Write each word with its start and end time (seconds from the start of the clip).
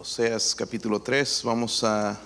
Oseas 0.00 0.54
capítulo 0.54 0.98
3, 1.02 1.42
vamos 1.44 1.84
a 1.84 2.18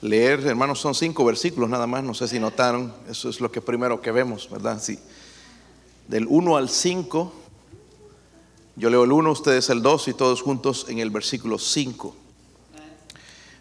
leer, 0.00 0.44
hermanos, 0.44 0.80
son 0.80 0.96
cinco 0.96 1.24
versículos 1.24 1.70
nada 1.70 1.86
más, 1.86 2.02
no 2.02 2.12
sé 2.12 2.26
si 2.26 2.40
notaron, 2.40 2.92
eso 3.08 3.28
es 3.28 3.40
lo 3.40 3.52
que 3.52 3.60
primero 3.60 4.00
que 4.00 4.10
vemos, 4.10 4.50
¿verdad? 4.50 4.82
Sí. 4.82 4.98
Del 6.08 6.26
1 6.28 6.56
al 6.56 6.68
5, 6.68 7.32
yo 8.74 8.90
leo 8.90 9.04
el 9.04 9.12
1, 9.12 9.30
ustedes 9.30 9.70
el 9.70 9.80
2 9.80 10.08
y 10.08 10.14
todos 10.14 10.42
juntos 10.42 10.86
en 10.88 10.98
el 10.98 11.10
versículo 11.10 11.60
5. 11.60 12.16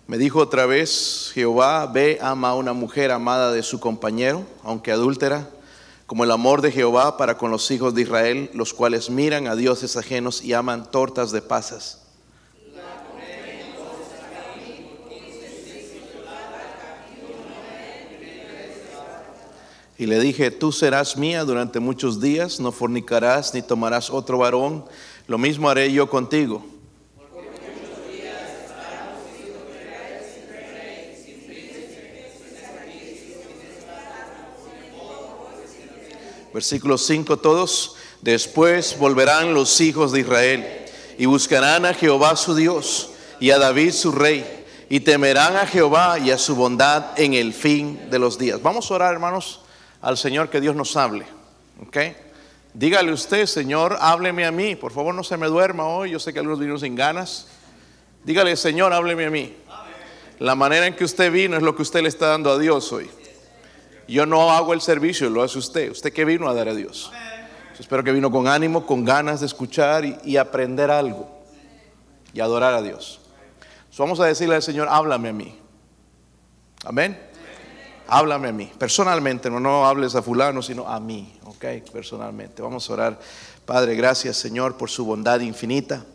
Me 0.07 0.17
dijo 0.17 0.39
otra 0.39 0.65
vez, 0.65 1.29
Jehová, 1.35 1.85
ve, 1.85 2.17
ama 2.19 2.49
a 2.49 2.55
una 2.55 2.73
mujer 2.73 3.11
amada 3.11 3.51
de 3.51 3.61
su 3.61 3.79
compañero, 3.79 4.47
aunque 4.63 4.91
adúltera, 4.91 5.47
como 6.07 6.23
el 6.23 6.31
amor 6.31 6.63
de 6.63 6.71
Jehová 6.71 7.17
para 7.17 7.37
con 7.37 7.51
los 7.51 7.69
hijos 7.69 7.93
de 7.93 8.01
Israel, 8.01 8.49
los 8.55 8.73
cuales 8.73 9.11
miran 9.11 9.45
a 9.45 9.55
dioses 9.55 9.95
ajenos 9.95 10.43
y 10.43 10.53
aman 10.53 10.89
tortas 10.89 11.31
de 11.31 11.43
pasas. 11.43 12.06
Y 19.97 20.05
le 20.05 20.19
dije, 20.19 20.51
tú 20.51 20.71
serás 20.71 21.17
mía 21.17 21.43
durante 21.43 21.79
muchos 21.79 22.21
días, 22.21 22.59
no 22.59 22.71
fornicarás 22.71 23.53
ni 23.53 23.61
tomarás 23.63 24.09
otro 24.09 24.37
varón, 24.37 24.85
lo 25.27 25.37
mismo 25.37 25.69
haré 25.69 25.91
yo 25.91 26.09
contigo. 26.09 26.63
Versículo 36.53 36.97
5 36.97 37.37
todos. 37.37 37.95
Después 38.21 38.97
volverán 38.97 39.53
los 39.53 39.79
hijos 39.79 40.11
de 40.11 40.21
Israel 40.21 40.65
y 41.17 41.27
buscarán 41.27 41.85
a 41.85 41.93
Jehová 41.93 42.35
su 42.35 42.55
Dios 42.55 43.11
y 43.39 43.51
a 43.51 43.59
David 43.59 43.91
su 43.91 44.11
rey 44.11 44.65
y 44.89 45.01
temerán 45.01 45.55
a 45.55 45.67
Jehová 45.67 46.17
y 46.17 46.31
a 46.31 46.37
su 46.37 46.55
bondad 46.55 47.19
en 47.19 47.33
el 47.33 47.53
fin 47.53 48.09
de 48.09 48.19
los 48.19 48.39
días. 48.39 48.61
Vamos 48.61 48.89
a 48.89 48.95
orar, 48.95 49.13
hermanos, 49.13 49.61
al 50.07 50.15
Señor 50.15 50.49
que 50.49 50.61
Dios 50.61 50.73
nos 50.73 50.95
hable. 50.95 51.25
¿Ok? 51.85 51.97
Dígale 52.73 53.11
usted, 53.11 53.45
Señor, 53.45 53.97
hábleme 53.99 54.45
a 54.45 54.51
mí. 54.51 54.77
Por 54.77 54.93
favor, 54.93 55.13
no 55.13 55.21
se 55.21 55.35
me 55.35 55.47
duerma 55.47 55.85
hoy. 55.85 56.11
Yo 56.11 56.19
sé 56.19 56.31
que 56.31 56.39
algunos 56.39 56.59
vinieron 56.59 56.79
sin 56.79 56.95
ganas. 56.95 57.47
Dígale, 58.23 58.55
Señor, 58.55 58.93
hábleme 58.93 59.25
a 59.25 59.29
mí. 59.29 59.53
La 60.39 60.55
manera 60.55 60.87
en 60.87 60.95
que 60.95 61.03
usted 61.03 61.29
vino 61.29 61.57
es 61.57 61.63
lo 61.63 61.75
que 61.75 61.81
usted 61.81 62.01
le 62.03 62.07
está 62.07 62.27
dando 62.27 62.49
a 62.49 62.57
Dios 62.57 62.93
hoy. 62.93 63.09
Yo 64.07 64.25
no 64.25 64.49
hago 64.49 64.73
el 64.73 64.79
servicio, 64.79 65.29
lo 65.29 65.43
hace 65.43 65.57
usted. 65.57 65.91
Usted 65.91 66.13
que 66.13 66.23
vino 66.23 66.47
a 66.47 66.53
dar 66.53 66.69
a 66.69 66.73
Dios. 66.73 67.11
espero 67.77 68.01
que 68.01 68.13
vino 68.13 68.31
con 68.31 68.47
ánimo, 68.47 68.85
con 68.85 69.03
ganas 69.03 69.41
de 69.41 69.45
escuchar 69.45 70.05
y, 70.23 70.37
aprender 70.37 70.89
algo 70.89 71.27
y 72.33 72.39
adorar 72.39 72.73
a 72.75 72.81
Dios. 72.81 73.19
vamos 73.97 74.21
a 74.21 74.25
decirle 74.25 74.55
al 74.55 74.63
Señor, 74.63 74.87
háblame 74.89 75.27
a 75.27 75.33
mí. 75.33 75.59
Amén. 76.85 77.26
Háblame 78.07 78.49
a 78.49 78.51
mí, 78.51 78.71
personalmente, 78.77 79.49
no, 79.49 79.59
no 79.59 79.85
hables 79.85 80.15
a 80.15 80.21
fulano, 80.21 80.61
sino 80.61 80.87
a 80.87 80.99
mí, 80.99 81.37
ok, 81.43 81.65
personalmente. 81.91 82.61
Vamos 82.61 82.89
a 82.89 82.93
orar. 82.93 83.19
Padre, 83.65 83.95
gracias 83.95 84.37
Señor 84.37 84.77
por 84.77 84.89
su 84.89 85.05
bondad 85.05 85.41
infinita. 85.41 86.05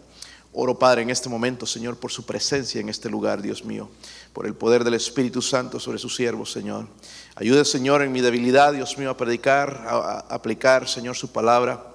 Oro, 0.54 0.78
Padre, 0.78 1.00
en 1.00 1.08
este 1.08 1.30
momento, 1.30 1.64
Señor, 1.64 1.96
por 1.96 2.10
su 2.10 2.26
presencia 2.26 2.78
en 2.78 2.90
este 2.90 3.08
lugar, 3.08 3.40
Dios 3.40 3.64
mío, 3.64 3.88
por 4.34 4.46
el 4.46 4.54
poder 4.54 4.84
del 4.84 4.92
Espíritu 4.94 5.40
Santo 5.40 5.80
sobre 5.80 5.98
sus 5.98 6.14
siervos, 6.14 6.52
Señor. 6.52 6.86
Ayude, 7.36 7.64
Señor, 7.64 8.02
en 8.02 8.12
mi 8.12 8.20
debilidad, 8.20 8.74
Dios 8.74 8.98
mío, 8.98 9.08
a 9.08 9.16
predicar, 9.16 9.82
a, 9.86 10.26
aplicar, 10.28 10.86
Señor, 10.86 11.16
su 11.16 11.32
palabra. 11.32 11.94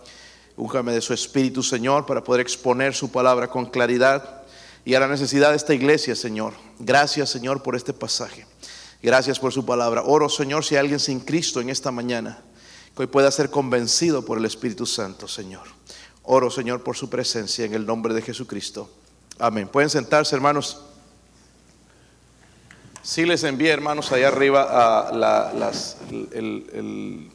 Újame 0.56 0.92
de 0.92 1.02
su 1.02 1.14
Espíritu, 1.14 1.61
Señor, 1.61 2.08
para 2.08 2.23
poder 2.23 2.42
exponer 2.42 2.95
su 2.95 3.11
palabra 3.11 3.48
con 3.48 3.67
claridad 3.67 4.42
y 4.86 4.95
a 4.95 5.00
la 5.00 5.08
necesidad 5.08 5.52
de 5.52 5.58
esta 5.58 5.76
iglesia, 5.76 6.16
Señor. 6.16 6.54
Gracias, 6.80 7.30
Señor, 7.30 7.61
por 7.61 7.76
este 7.76 7.94
pasaje. 7.94 8.48
Gracias 9.02 9.40
por 9.40 9.53
su 9.53 9.66
palabra. 9.66 10.03
Oro, 10.03 10.28
Señor, 10.30 10.66
si 10.66 10.76
hay 10.76 10.80
alguien 10.80 11.00
sin 11.00 11.20
Cristo 11.20 11.62
en 11.62 11.70
esta 11.70 11.92
mañana, 11.92 12.40
que 12.95 13.04
hoy 13.04 13.08
pueda 13.08 13.30
ser 13.30 13.49
convencido 13.49 14.26
por 14.26 14.38
el 14.38 14.45
Espíritu 14.45 14.86
Santo, 14.86 15.27
Señor. 15.27 15.67
Oro, 16.23 16.49
Señor, 16.49 16.83
por 16.83 16.98
su 16.98 17.10
presencia 17.10 17.66
en 17.66 17.73
el 17.73 17.86
nombre 17.86 18.14
de 18.14 18.22
Jesucristo. 18.22 18.89
Amén. 19.39 19.67
Pueden 19.67 19.89
sentarse, 19.89 20.36
hermanos. 20.36 20.82
Sí 23.04 23.26
les 23.26 23.44
envié, 23.44 23.70
hermanos, 23.70 24.11
allá 24.11 24.27
arriba 24.27 25.10
el, 26.32 27.30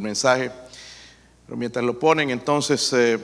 mensaje. 0.00 0.50
Pero 1.46 1.56
mientras 1.56 1.84
lo 1.84 1.98
ponen, 1.98 2.30
entonces 2.30 2.92
eh, 2.94 3.20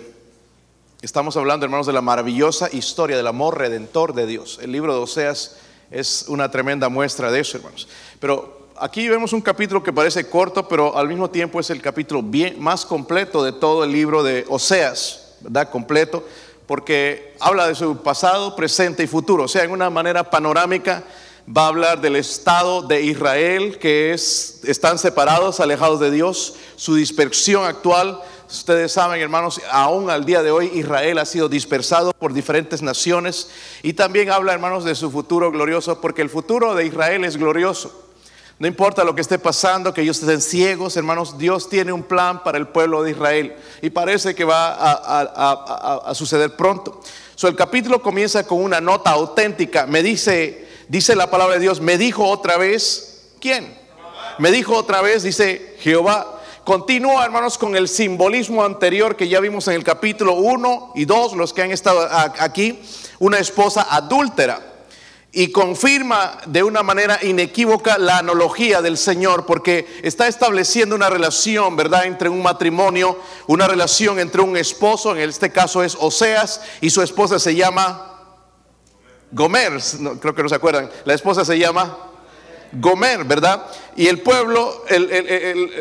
estamos 1.03 1.37
hablando, 1.37 1.65
hermanos, 1.65 1.87
de 1.87 1.93
la 1.93 2.03
maravillosa 2.03 2.69
historia 2.70 3.16
del 3.16 3.26
amor 3.26 3.59
redentor 3.59 4.15
de 4.15 4.26
Dios. 4.26 4.60
El 4.62 4.70
libro 4.70 4.94
de 4.94 5.00
Oseas 5.00 5.56
es 5.91 6.25
una 6.28 6.50
tremenda 6.50 6.89
muestra 6.89 7.31
de 7.31 7.41
eso, 7.41 7.59
hermanos. 7.59 7.89
Pero 8.21 8.69
aquí 8.77 9.09
vemos 9.09 9.33
un 9.33 9.41
capítulo 9.41 9.83
que 9.83 9.93
parece 9.93 10.28
corto, 10.28 10.69
pero 10.69 10.97
al 10.97 11.09
mismo 11.09 11.31
tiempo 11.31 11.61
es 11.61 11.71
el 11.71 11.81
capítulo 11.81 12.22
bien, 12.22 12.61
más 12.61 12.84
completo 12.84 13.43
de 13.45 13.53
todo 13.53 13.84
el 13.84 13.93
libro 13.93 14.23
de 14.23 14.44
Oseas, 14.49 15.34
¿verdad? 15.41 15.71
Completo, 15.71 16.25
porque 16.67 17.34
habla 17.41 17.69
de 17.69 17.75
su 17.75 17.99
pasado, 17.99 18.56
presente 18.56 19.03
y 19.03 19.06
futuro. 19.06 19.44
O 19.44 19.49
sea, 19.49 19.65
en 19.65 19.71
una 19.71 19.91
manera 19.91 20.31
panorámica 20.31 21.05
va 21.47 21.65
a 21.65 21.69
hablar 21.69 22.00
del 22.00 22.17
estado 22.17 22.83
de 22.83 23.03
Israel, 23.03 23.78
que 23.78 24.12
es, 24.12 24.61
están 24.65 24.99
separados, 24.99 25.61
alejados 25.61 26.00
de 26.00 26.11
Dios, 26.11 26.55
su 26.77 26.94
dispersión 26.94 27.65
actual 27.65 28.21
Ustedes 28.49 28.93
saben, 28.93 29.21
hermanos, 29.21 29.60
aún 29.71 30.10
al 30.10 30.25
día 30.25 30.43
de 30.43 30.50
hoy 30.50 30.71
Israel 30.75 31.19
ha 31.19 31.25
sido 31.25 31.49
dispersado 31.49 32.12
por 32.12 32.32
diferentes 32.32 32.82
naciones 32.82 33.49
y 33.82 33.94
también 33.94 34.31
habla, 34.31 34.53
hermanos, 34.53 34.84
de 34.84 34.94
su 34.94 35.10
futuro 35.10 35.50
glorioso, 35.50 36.00
porque 36.00 36.22
el 36.22 36.31
futuro 36.31 36.75
de 36.75 36.87
Israel 36.87 37.25
es 37.25 37.37
glorioso. 37.37 38.05
No 38.59 38.69
importa 38.69 39.03
lo 39.03 39.15
que 39.15 39.21
esté 39.21 39.38
pasando, 39.38 39.93
que 39.93 40.03
ellos 40.03 40.21
estén 40.21 40.41
ciegos, 40.41 40.97
hermanos, 40.97 41.38
Dios 41.38 41.69
tiene 41.69 41.93
un 41.93 42.05
plan 42.05 42.43
para 42.44 42.56
el 42.59 42.69
pueblo 42.69 43.03
de 43.03 43.10
Israel 43.10 43.56
y 43.82 43.91
parece 43.91 44.34
que 44.34 44.44
va 44.44 44.76
a, 44.78 46.15
suceder 46.15 46.55
pronto. 46.55 47.00
El 47.43 47.56
capítulo 47.56 48.00
comienza 48.00 48.47
con 48.47 48.62
una 48.62 48.81
nota 48.81 49.11
auténtica. 49.11 49.87
Me 49.87 50.03
dice, 50.03 50.69
dice 50.88 51.16
la 51.16 51.31
palabra 51.31 51.55
de 51.55 51.61
Dios, 51.61 51.81
me 51.81 51.99
dijo 51.99 52.26
otra 52.28 52.56
vez, 52.56 53.32
¿quién? 53.41 53.76
Me 54.38 54.50
dijo 54.50 54.76
otra 54.76 55.03
vez, 55.03 55.25
dice 55.25 55.76
Jehová, 55.81 56.34
Continúa, 56.64 57.26
hermanos, 57.26 57.58
con 57.58 57.76
el 57.76 57.88
simbolismo 57.88 58.64
anterior 58.64 59.16
que 59.16 59.28
ya 59.28 59.38
vimos 59.38 59.69
en 59.69 59.75
el 59.75 59.84
capítulo 59.84 60.32
1 60.36 60.92
y 60.94 61.04
2, 61.04 61.34
los 61.34 61.52
que 61.52 61.60
han 61.60 61.70
estado 61.70 62.08
aquí, 62.38 62.80
una 63.19 63.38
esposa 63.38 63.86
adúltera. 63.91 64.60
Y 65.30 65.52
confirma 65.52 66.38
de 66.47 66.62
una 66.62 66.82
manera 66.82 67.19
inequívoca 67.22 67.98
la 67.98 68.16
analogía 68.16 68.80
del 68.80 68.97
Señor, 68.97 69.44
porque 69.44 69.86
está 70.02 70.26
estableciendo 70.26 70.94
una 70.94 71.10
relación, 71.10 71.76
¿verdad?, 71.76 72.06
entre 72.06 72.30
un 72.30 72.42
matrimonio, 72.42 73.19
una 73.46 73.66
relación 73.66 74.19
entre 74.19 74.41
un 74.41 74.56
esposo, 74.56 75.14
en 75.14 75.28
este 75.28 75.52
caso 75.52 75.82
es 75.82 75.94
Oseas, 76.00 76.62
y 76.81 76.88
su 76.88 77.02
esposa 77.02 77.38
se 77.38 77.54
llama 77.54 78.38
Gomer, 79.32 79.82
creo 80.19 80.34
que 80.34 80.42
no 80.42 80.48
se 80.48 80.54
acuerdan, 80.54 80.88
la 81.04 81.12
esposa 81.12 81.44
se 81.44 81.58
llama 81.58 82.13
Gomer, 82.77 83.25
¿verdad? 83.25 83.67
Y 83.97 84.09
el 84.09 84.21
pueblo, 84.21 84.85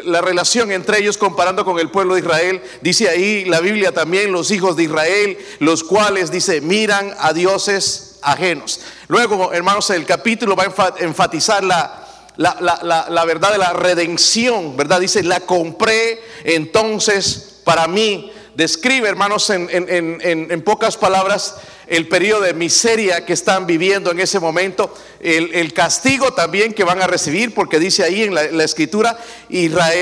la 0.05 0.21
relación 0.21 0.71
entre 0.71 0.99
ellos 0.99 1.17
comparando 1.17 1.65
con 1.65 1.79
el 1.79 1.89
pueblo 1.89 2.13
de 2.13 2.21
Israel, 2.21 2.61
dice 2.81 3.09
ahí 3.09 3.45
la 3.45 3.59
Biblia 3.59 3.91
también, 3.91 4.31
los 4.31 4.51
hijos 4.51 4.75
de 4.75 4.83
Israel, 4.83 5.37
los 5.59 5.83
cuales, 5.83 6.31
dice, 6.31 6.61
miran 6.61 7.13
a 7.19 7.33
dioses 7.33 8.17
ajenos. 8.21 8.81
Luego, 9.07 9.51
hermanos, 9.53 9.89
el 9.89 10.05
capítulo 10.05 10.55
va 10.55 10.65
a 10.65 10.93
enfatizar 10.99 11.63
la, 11.63 13.25
verdad 13.25 13.51
de 13.51 13.57
la 13.57 13.73
redención, 13.73 14.77
¿verdad? 14.77 14.99
Dice, 14.99 15.23
la 15.23 15.39
compré 15.41 16.21
entonces 16.43 17.59
para 17.63 17.87
mí. 17.87 18.31
Describe, 18.55 19.09
hermanos, 19.09 19.49
en 19.49 20.61
pocas 20.63 20.97
palabras, 20.97 21.55
el 21.87 22.07
periodo 22.07 22.41
de 22.41 22.53
miseria 22.53 23.25
que 23.25 23.33
están 23.33 23.65
viviendo 23.65 24.11
en 24.11 24.19
ese 24.19 24.39
momento, 24.39 24.93
el, 25.19 25.73
castigo 25.73 26.33
también 26.33 26.73
que 26.73 26.83
van 26.83 27.01
a 27.01 27.07
recibir, 27.07 27.53
porque 27.53 27.79
dice 27.79 28.03
ahí 28.03 28.23
en 28.23 28.33
la, 28.33 28.63
escritura, 28.63 29.17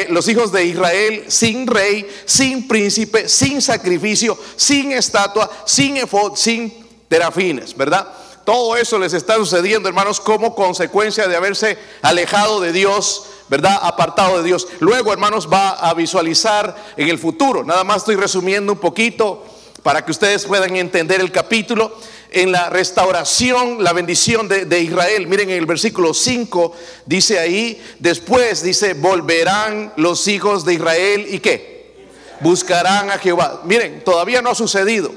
los 0.10 0.28
hijos 0.28 0.52
de 0.52 0.66
Israel 0.66 1.26
sin 1.28 1.68
rey, 1.68 2.08
sin 2.26 2.68
príncipe, 2.68 3.28
sin 3.30 3.62
sacrificio, 3.62 4.38
sin 4.56 4.92
estatua, 4.92 5.50
sin 5.66 5.98
efod, 5.98 6.36
sin 6.36 6.74
terafines, 7.08 7.76
¿verdad? 7.76 8.08
Todo 8.46 8.76
eso 8.76 8.98
les 8.98 9.14
está 9.14 9.36
sucediendo, 9.36 9.88
hermanos, 9.88 10.20
como 10.20 10.56
consecuencia 10.56 11.28
de 11.28 11.36
haberse 11.36 11.78
alejado 12.02 12.60
de 12.60 12.72
Dios, 12.72 13.26
¿verdad? 13.50 13.78
Apartado 13.82 14.38
de 14.38 14.44
Dios. 14.44 14.68
Luego, 14.80 15.14
hermanos, 15.14 15.48
va 15.52 15.72
a 15.72 15.94
visualizar 15.94 16.76
en 16.98 17.10
el 17.10 17.20
futuro. 17.20 17.64
Nada 17.64 17.84
más 17.84 17.98
estoy 17.98 18.16
resumiendo 18.16 18.74
un 18.74 18.80
poquito 18.80 19.46
para 19.84 20.06
que 20.06 20.12
ustedes 20.12 20.46
puedan 20.46 20.76
entender 20.76 21.22
el 21.22 21.32
capítulo, 21.32 21.98
en 22.30 22.52
la 22.52 22.70
restauración, 22.70 23.84
la 23.84 23.92
bendición 23.92 24.48
de, 24.48 24.82
Israel. 24.82 25.28
Miren 25.28 25.50
en 25.50 25.58
el 25.58 25.66
versículo 25.66 26.14
5, 26.14 26.74
dice 27.06 27.40
ahí, 27.40 27.82
después 28.00 28.64
dice, 28.64 28.94
volverán 28.94 29.92
los 29.98 30.28
hijos 30.28 30.64
de 30.64 30.76
Israel 30.76 31.28
y 31.30 31.40
qué? 31.40 31.94
Buscarán 32.40 33.12
a 33.12 33.18
Jehová. 33.18 33.62
Miren, 33.66 34.04
todavía 34.04 34.42
no 34.42 34.52
ha 34.52 34.56
sucedido, 34.56 35.14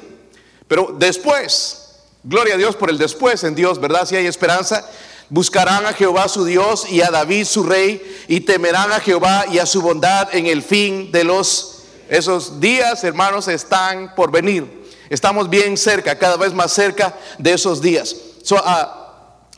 pero 0.67 0.94
después, 0.99 1.84
Gloria 2.26 2.55
a 2.55 2.56
Dios 2.56 2.75
por 2.75 2.88
el 2.88 2.96
después 2.96 3.44
en 3.44 3.55
Dios, 3.55 3.78
¿verdad? 3.78 4.08
Si 4.08 4.17
hay 4.17 4.26
esperanza. 4.26 4.88
Buscarán 5.28 5.84
a 5.84 5.93
Jehová 5.93 6.26
su 6.26 6.46
Dios 6.46 6.87
y 6.90 7.02
a 7.02 7.10
David 7.10 7.44
su 7.44 7.62
rey 7.62 8.02
y 8.28 8.40
temerán 8.40 8.93
a 8.93 9.00
Jehová 9.00 9.44
y 9.52 9.58
a 9.58 9.67
su 9.67 9.82
bondad 9.82 10.34
en 10.34 10.46
el 10.46 10.62
fin 10.62 11.12
de 11.12 11.25
los 11.25 11.74
esos 12.09 12.61
días, 12.61 13.03
hermanos, 13.05 13.49
están 13.49 14.15
por 14.15 14.31
venir. 14.31 14.85
Estamos 15.11 15.49
bien 15.49 15.77
cerca, 15.77 16.19
cada 16.19 16.37
vez 16.37 16.53
más 16.53 16.73
cerca 16.73 17.15
de 17.39 17.53
esos 17.53 17.81
días. 17.81 18.17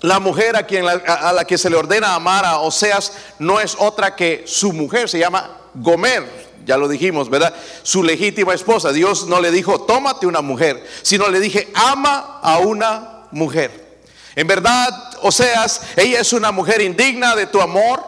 la 0.01 0.21
mujer 0.21 0.57
a, 0.57 0.67
quien 0.67 0.85
a, 0.87 1.33
la 1.33 1.45
que 1.45 1.57
se 1.57 1.71
le 1.71 1.77
ordena 1.77 2.15
amar 2.15 2.45
a 2.45 2.59
Oseas 2.59 3.13
no 3.39 3.61
es 3.61 3.77
otra 3.79 4.15
que 4.15 4.45
su 4.47 4.73
mujer, 4.73 5.09
se 5.09 5.19
llama 5.19 5.57
Gomer. 5.75 6.47
Ya 6.67 6.77
lo 6.77 6.89
dijimos, 6.89 7.31
¿verdad? 7.31 7.55
Su 7.85 8.03
legítima 8.03 8.53
esposa. 8.53 8.93
Dios 8.93 9.29
no 9.29 9.41
le 9.41 9.53
dijo, 9.53 9.83
tómate 9.83 10.27
una 10.27 10.41
mujer, 10.41 10.85
sino 11.03 11.29
le 11.29 11.39
dije, 11.39 11.71
ama 11.75 12.41
a 12.43 12.59
una 12.59 13.27
mujer. 13.31 13.87
En 14.35 14.47
verdad, 14.47 14.89
Oseas, 15.23 15.81
ella 15.97 16.21
es 16.21 16.33
una 16.33 16.53
mujer 16.53 16.83
indigna 16.83 17.37
de 17.37 17.47
tu 17.47 17.61
amor, 17.61 18.03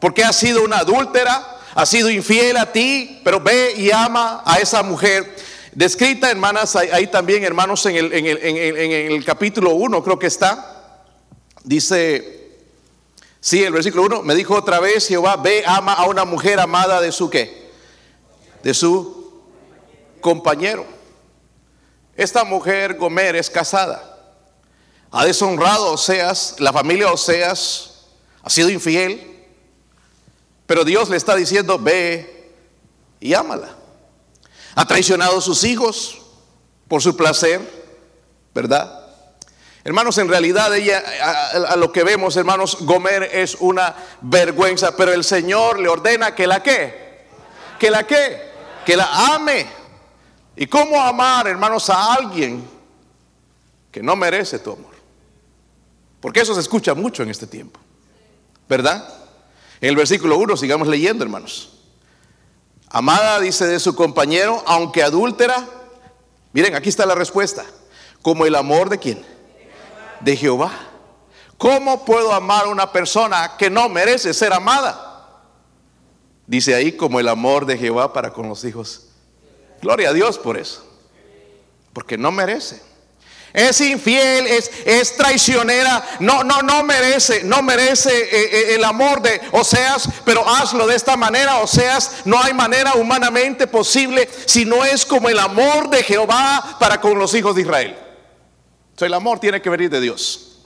porque 0.00 0.24
ha 0.24 0.32
sido 0.32 0.64
una 0.64 0.78
adúltera, 0.78 1.59
ha 1.74 1.86
sido 1.86 2.10
infiel 2.10 2.56
a 2.56 2.72
ti, 2.72 3.20
pero 3.24 3.40
ve 3.40 3.74
y 3.76 3.90
ama 3.90 4.42
a 4.44 4.58
esa 4.58 4.82
mujer. 4.82 5.36
Descrita, 5.72 6.30
hermanas, 6.30 6.74
ahí 6.76 7.06
también, 7.06 7.44
hermanos, 7.44 7.84
en 7.86 7.96
el, 7.96 8.12
en 8.12 9.12
el, 9.12 9.24
capítulo 9.24 9.70
1 9.70 10.02
creo 10.02 10.18
que 10.18 10.26
está. 10.26 11.04
Dice, 11.62 12.58
sí, 13.40 13.62
el 13.62 13.72
versículo 13.72 14.04
1, 14.04 14.22
me 14.22 14.34
dijo 14.34 14.54
otra 14.54 14.80
vez, 14.80 15.06
Jehová, 15.06 15.36
ve, 15.36 15.62
ama 15.66 15.92
a 15.92 16.06
una 16.06 16.24
mujer 16.24 16.58
amada 16.58 17.00
de 17.00 17.12
su 17.12 17.30
qué? 17.30 17.70
De 18.62 18.74
su 18.74 19.42
compañero. 20.20 20.84
Esta 22.16 22.44
mujer, 22.44 22.96
Gomer, 22.96 23.36
es 23.36 23.48
casada. 23.48 24.10
Ha 25.12 25.24
deshonrado 25.24 25.86
a 25.86 25.92
Oseas, 25.92 26.56
la 26.58 26.72
familia 26.72 27.10
Oseas 27.12 27.90
ha 28.42 28.50
sido 28.50 28.70
infiel. 28.70 29.39
Pero 30.70 30.84
Dios 30.84 31.10
le 31.10 31.16
está 31.16 31.34
diciendo, 31.34 31.80
ve 31.80 32.52
y 33.18 33.34
ámala. 33.34 33.70
Ha 34.76 34.86
traicionado 34.86 35.38
a 35.38 35.40
sus 35.40 35.64
hijos 35.64 36.22
por 36.86 37.02
su 37.02 37.16
placer, 37.16 37.60
¿verdad? 38.54 39.04
Hermanos, 39.82 40.16
en 40.18 40.28
realidad 40.28 40.72
ella, 40.76 41.02
a, 41.70 41.74
lo 41.74 41.90
que 41.90 42.04
vemos, 42.04 42.36
hermanos, 42.36 42.76
Gomer 42.82 43.24
es 43.32 43.56
una 43.58 43.96
vergüenza, 44.20 44.94
pero 44.94 45.12
el 45.12 45.24
Señor 45.24 45.80
le 45.80 45.88
ordena 45.88 46.36
que 46.36 46.46
la 46.46 46.62
que, 46.62 47.26
que 47.76 47.90
la 47.90 48.06
que, 48.06 48.40
que 48.86 48.96
la 48.96 49.34
ame. 49.34 49.66
¿Y 50.54 50.68
cómo 50.68 51.02
amar, 51.02 51.48
hermanos, 51.48 51.90
a 51.90 52.14
alguien 52.14 52.64
que 53.90 54.04
no 54.04 54.14
merece 54.14 54.60
tu 54.60 54.70
amor? 54.70 54.94
Porque 56.20 56.42
eso 56.42 56.54
se 56.54 56.60
escucha 56.60 56.94
mucho 56.94 57.24
en 57.24 57.30
este 57.30 57.48
tiempo, 57.48 57.80
¿verdad? 58.68 59.19
En 59.80 59.88
el 59.88 59.96
versículo 59.96 60.36
1, 60.38 60.56
sigamos 60.56 60.88
leyendo, 60.88 61.24
hermanos. 61.24 61.70
Amada 62.88 63.40
dice 63.40 63.66
de 63.66 63.78
su 63.78 63.94
compañero, 63.94 64.62
aunque 64.66 65.02
adúltera, 65.02 65.66
miren, 66.52 66.74
aquí 66.74 66.88
está 66.88 67.06
la 67.06 67.14
respuesta, 67.14 67.64
como 68.20 68.44
el 68.46 68.56
amor 68.56 68.90
de 68.90 68.98
quién? 68.98 69.24
De 70.20 70.36
Jehová. 70.36 70.72
¿Cómo 71.56 72.04
puedo 72.04 72.32
amar 72.32 72.64
a 72.64 72.68
una 72.68 72.90
persona 72.90 73.56
que 73.58 73.70
no 73.70 73.88
merece 73.88 74.34
ser 74.34 74.52
amada? 74.52 75.42
Dice 76.46 76.74
ahí 76.74 76.92
como 76.92 77.20
el 77.20 77.28
amor 77.28 77.64
de 77.64 77.78
Jehová 77.78 78.12
para 78.12 78.32
con 78.32 78.48
los 78.48 78.64
hijos. 78.64 79.06
Gloria 79.80 80.10
a 80.10 80.12
Dios 80.12 80.38
por 80.38 80.56
eso. 80.58 80.84
Porque 81.92 82.18
no 82.18 82.32
merece 82.32 82.89
es 83.52 83.80
infiel, 83.80 84.46
es, 84.46 84.70
es, 84.84 85.16
traicionera, 85.16 86.04
no, 86.20 86.44
no, 86.44 86.62
no 86.62 86.82
merece, 86.84 87.42
no 87.44 87.62
merece 87.62 88.10
eh, 88.10 88.28
eh, 88.32 88.74
el 88.76 88.84
amor 88.84 89.22
de 89.22 89.40
Oseas, 89.52 90.08
pero 90.24 90.48
hazlo 90.48 90.86
de 90.86 90.96
esta 90.96 91.16
manera, 91.16 91.58
Oseas, 91.58 92.22
no 92.24 92.40
hay 92.40 92.54
manera 92.54 92.94
humanamente 92.94 93.66
posible 93.66 94.28
si 94.46 94.64
no 94.64 94.84
es 94.84 95.04
como 95.04 95.28
el 95.28 95.38
amor 95.38 95.90
de 95.90 96.02
Jehová 96.02 96.76
para 96.78 97.00
con 97.00 97.18
los 97.18 97.34
hijos 97.34 97.54
de 97.54 97.62
Israel. 97.62 97.96
El 99.06 99.14
amor 99.14 99.40
tiene 99.40 99.62
que 99.62 99.70
venir 99.70 99.90
de 99.90 100.00
Dios. 100.00 100.58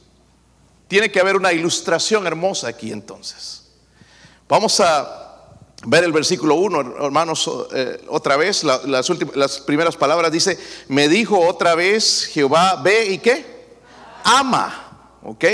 Tiene 0.88 1.10
que 1.10 1.20
haber 1.20 1.36
una 1.36 1.52
ilustración 1.52 2.26
hermosa 2.26 2.68
aquí 2.68 2.90
entonces. 2.90 3.68
Vamos 4.48 4.80
a 4.80 5.23
ver 5.86 6.04
el 6.04 6.12
versículo 6.12 6.54
1, 6.56 7.04
hermanos, 7.04 7.50
eh, 7.72 8.02
otra 8.08 8.36
vez, 8.36 8.64
las, 8.64 9.10
últimas, 9.10 9.36
las 9.36 9.60
primeras 9.60 9.96
palabras 9.96 10.32
dice, 10.32 10.58
me 10.88 11.08
dijo 11.08 11.38
otra 11.38 11.74
vez 11.74 12.30
Jehová, 12.32 12.80
ve 12.82 13.06
y 13.06 13.18
qué? 13.18 13.44
Ama, 14.24 15.18
¿ok? 15.22 15.44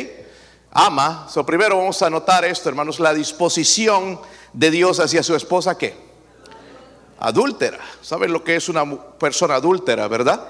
Ama. 0.70 1.26
So, 1.28 1.44
primero 1.44 1.76
vamos 1.76 2.00
a 2.02 2.10
notar 2.10 2.44
esto, 2.44 2.68
hermanos, 2.68 3.00
la 3.00 3.12
disposición 3.12 4.20
de 4.52 4.70
Dios 4.70 5.00
hacia 5.00 5.22
su 5.22 5.34
esposa, 5.34 5.76
¿qué? 5.76 5.96
Adúltera. 7.18 7.78
¿Saben 8.00 8.32
lo 8.32 8.44
que 8.44 8.56
es 8.56 8.68
una 8.68 8.84
persona 9.18 9.56
adúltera, 9.56 10.06
verdad? 10.06 10.46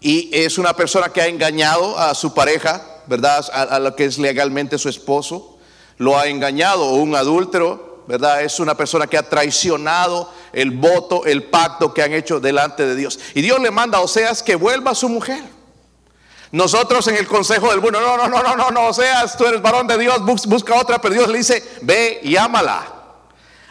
Y 0.00 0.30
es 0.32 0.58
una 0.58 0.74
persona 0.74 1.08
que 1.08 1.20
ha 1.20 1.26
engañado 1.26 1.98
a 1.98 2.14
su 2.14 2.32
pareja, 2.32 3.02
¿verdad? 3.06 3.44
A, 3.52 3.62
a 3.62 3.78
lo 3.80 3.96
que 3.96 4.04
es 4.04 4.18
legalmente 4.18 4.78
su 4.78 4.88
esposo. 4.88 5.58
Lo 5.98 6.18
ha 6.18 6.26
engañado, 6.26 6.92
un 6.92 7.14
adúltero 7.16 7.93
¿verdad? 8.06 8.42
Es 8.42 8.60
una 8.60 8.76
persona 8.76 9.06
que 9.06 9.16
ha 9.16 9.28
traicionado 9.28 10.30
el 10.52 10.70
voto, 10.70 11.24
el 11.24 11.44
pacto 11.44 11.92
que 11.94 12.02
han 12.02 12.12
hecho 12.12 12.40
delante 12.40 12.86
de 12.86 12.94
Dios. 12.94 13.18
Y 13.34 13.42
Dios 13.42 13.60
le 13.60 13.70
manda 13.70 13.98
a 13.98 14.00
Oseas 14.02 14.42
que 14.42 14.54
vuelva 14.56 14.92
a 14.92 14.94
su 14.94 15.08
mujer. 15.08 15.42
Nosotros 16.52 17.08
en 17.08 17.16
el 17.16 17.26
consejo 17.26 17.70
del 17.70 17.80
bueno, 17.80 18.00
no, 18.00 18.16
no, 18.16 18.28
no, 18.28 18.42
no, 18.42 18.54
no, 18.56 18.70
no, 18.70 18.86
Oseas, 18.88 19.36
tú 19.36 19.44
eres 19.44 19.60
varón 19.60 19.86
de 19.86 19.98
Dios, 19.98 20.22
busca 20.24 20.76
otra, 20.76 21.00
pero 21.00 21.14
Dios 21.14 21.28
le 21.28 21.38
dice, 21.38 21.78
ve 21.82 22.20
y 22.22 22.36
ámala. 22.36 22.86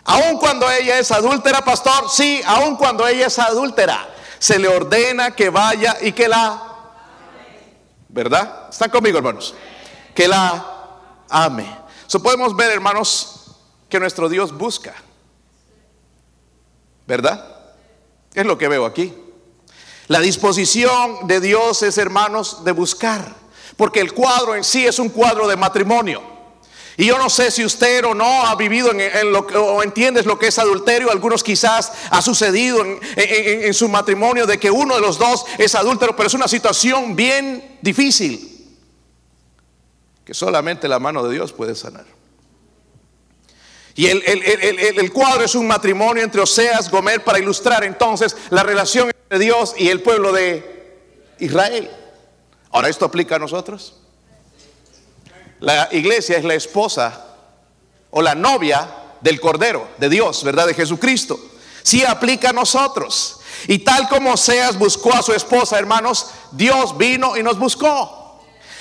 Aun 0.05 0.37
cuando 0.37 0.69
ella 0.69 0.99
es 0.99 1.11
adúltera, 1.11 1.61
pastor, 1.63 2.09
sí, 2.09 2.41
aun 2.45 2.75
cuando 2.75 3.07
ella 3.07 3.27
es 3.27 3.39
adúltera, 3.39 4.09
se 4.37 4.59
le 4.59 4.67
ordena 4.67 5.31
que 5.31 5.49
vaya 5.49 5.95
y 6.01 6.11
que 6.11 6.27
la, 6.27 6.61
¿verdad? 8.09 8.67
¿Están 8.69 8.89
conmigo, 8.89 9.17
hermanos? 9.17 9.55
Que 10.13 10.27
la 10.27 10.65
ame. 11.29 11.65
So 12.07 12.21
podemos 12.21 12.53
ver, 12.53 12.71
hermanos, 12.71 13.42
que 13.93 13.99
nuestro 13.99 14.27
Dios 14.27 14.57
busca. 14.57 14.95
¿Verdad? 17.05 17.45
Es 18.33 18.43
lo 18.43 18.57
que 18.57 18.67
veo 18.67 18.87
aquí. 18.87 19.13
La 20.07 20.19
disposición 20.19 21.27
de 21.27 21.39
Dios 21.39 21.83
es, 21.83 21.99
hermanos, 21.99 22.63
de 22.63 22.71
buscar. 22.71 23.35
Porque 23.77 23.99
el 23.99 24.13
cuadro 24.13 24.55
en 24.55 24.63
sí 24.63 24.83
es 24.83 24.97
un 24.97 25.09
cuadro 25.09 25.47
de 25.47 25.57
matrimonio. 25.57 26.23
Y 26.97 27.05
yo 27.05 27.19
no 27.19 27.29
sé 27.29 27.51
si 27.51 27.63
usted 27.63 28.03
o 28.05 28.15
no 28.15 28.47
ha 28.47 28.55
vivido 28.55 28.89
en, 28.91 29.31
lo 29.31 29.41
o 29.41 29.83
entiendes 29.83 30.25
lo 30.25 30.39
que 30.39 30.47
es 30.47 30.57
adulterio. 30.57 31.11
Algunos 31.11 31.43
quizás 31.43 31.91
ha 32.09 32.23
sucedido 32.23 32.83
en, 32.83 32.99
en, 33.15 33.73
su 33.75 33.87
matrimonio 33.89 34.47
de 34.47 34.57
que 34.57 34.71
uno 34.71 34.95
de 34.95 35.01
los 35.01 35.19
dos 35.19 35.45
es 35.59 35.75
adúltero, 35.75 36.15
pero 36.15 36.25
es 36.25 36.33
una 36.33 36.47
situación 36.47 37.15
bien 37.15 37.77
difícil 37.83 38.49
que 40.25 40.33
solamente 40.33 40.87
la 40.87 40.97
mano 40.97 41.21
de 41.21 41.35
Dios 41.35 41.53
puede 41.53 41.75
sanar. 41.75 42.12
Y 43.95 44.07
el, 44.07 45.11
cuadro 45.13 45.43
es 45.43 45.53
un 45.53 45.67
matrimonio 45.67 46.23
entre 46.23 46.41
Oseas, 46.41 46.89
Gomer, 46.89 47.23
para 47.23 47.39
ilustrar 47.39 47.83
entonces 47.83 48.35
la 48.49 48.63
relación 48.63 49.11
entre 49.11 49.39
Dios 49.39 49.75
y 49.77 49.89
el 49.89 50.01
pueblo 50.01 50.31
de 50.31 50.97
Israel. 51.39 51.89
Ahora, 52.71 52.89
¿esto 52.89 53.05
aplica 53.05 53.35
a 53.35 53.39
nosotros? 53.39 53.95
La 55.59 55.89
iglesia 55.91 56.37
es 56.37 56.43
la 56.43 56.55
esposa 56.55 57.35
o 58.09 58.21
la 58.21 58.33
novia 58.33 58.89
del 59.21 59.39
Cordero, 59.39 59.87
de 59.99 60.09
Dios, 60.09 60.43
¿verdad? 60.43 60.67
De 60.67 60.73
Jesucristo. 60.73 61.39
Sí 61.83 62.03
aplica 62.03 62.49
a 62.49 62.53
nosotros. 62.53 63.41
Y 63.67 63.79
tal 63.79 64.09
como 64.09 64.33
Oseas 64.33 64.77
buscó 64.77 65.13
a 65.13 65.21
su 65.21 65.33
esposa, 65.33 65.77
hermanos, 65.77 66.31
Dios 66.51 66.97
vino 66.97 67.37
y 67.37 67.43
nos 67.43 67.59
buscó. 67.59 68.22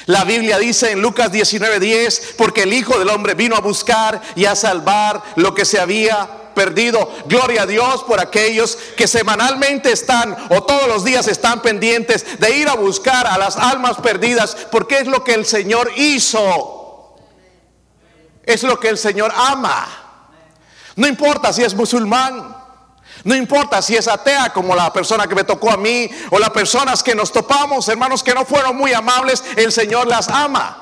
La 0.07 0.25
Biblia 0.25 0.59
dice 0.59 0.91
en 0.91 1.01
Lucas 1.03 1.31
19:10, 1.31 2.35
porque 2.37 2.63
el 2.63 2.73
Hijo 2.73 2.99
del 2.99 3.09
Hombre 3.09 3.35
vino 3.35 3.57
a 3.57 3.61
buscar 3.61 4.21
y 4.35 4.45
a 4.45 4.57
salvar 4.57 5.23
lo 5.37 5.55
que 5.55 5.65
se 5.65 5.81
había 5.81 6.29
perdido. 6.55 7.11
Gloria 7.27 7.63
a 7.63 7.67
Dios 7.67 8.03
por 8.05 8.21
aquellos 8.21 8.77
que 8.97 9.07
semanalmente 9.07 9.93
están 9.93 10.37
o 10.51 10.63
todos 10.63 10.89
los 10.89 11.05
días 11.05 11.29
están 11.29 11.63
pendientes 11.63 12.39
de 12.39 12.57
ir 12.57 12.69
a 12.69 12.75
buscar 12.75 13.27
a 13.27 13.39
las 13.39 13.57
almas 13.57 13.97
perdidas, 13.99 14.57
porque 14.71 14.99
es 14.99 15.07
lo 15.07 15.25
que 15.25 15.35
el 15.35 15.47
Señor 15.47 15.91
hizo. 15.97 17.17
Es 18.45 18.63
lo 18.63 18.79
que 18.81 18.89
el 18.89 18.99
Señor 18.99 19.33
ama. 19.37 19.87
No 20.97 21.07
importa 21.07 21.53
si 21.53 21.63
es 21.63 21.75
musulmán. 21.75 22.62
No 23.25 23.35
importa 23.37 23.81
si 23.83 23.97
es 23.97 24.09
atea 24.09 24.51
como 24.53 24.75
la 24.75 24.93
persona 24.93 25.27
que 25.27 25.35
me 25.35 25.45
tocó 25.45 25.71
a 25.71 25.77
mí 25.77 26.11
o 26.31 26.39
las 26.39 26.51
personas 26.51 27.03
que 27.03 27.15
nos 27.15 27.31
topamos, 27.33 27.89
hermanos 27.89 28.23
que 28.23 28.35
no 28.35 28.45
fueron 28.45 28.77
muy 28.77 28.93
amables, 28.93 29.45
el 29.57 29.71
Señor 29.73 30.07
las 30.07 30.29
ama. 30.29 30.79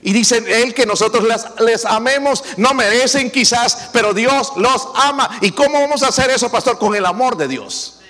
Y 0.00 0.12
dice 0.12 0.36
Él 0.62 0.74
que 0.74 0.84
nosotros 0.84 1.24
les 1.60 1.84
amemos, 1.86 2.44
no 2.58 2.74
merecen 2.74 3.30
quizás, 3.30 3.88
pero 3.92 4.12
Dios 4.12 4.52
los 4.56 4.88
ama. 4.94 5.38
¿Y 5.40 5.50
cómo 5.52 5.80
vamos 5.80 6.02
a 6.02 6.08
hacer 6.08 6.30
eso, 6.30 6.50
pastor? 6.50 6.78
Con 6.78 6.94
el 6.94 7.06
amor 7.06 7.36
de 7.36 7.48
Dios. 7.48 8.00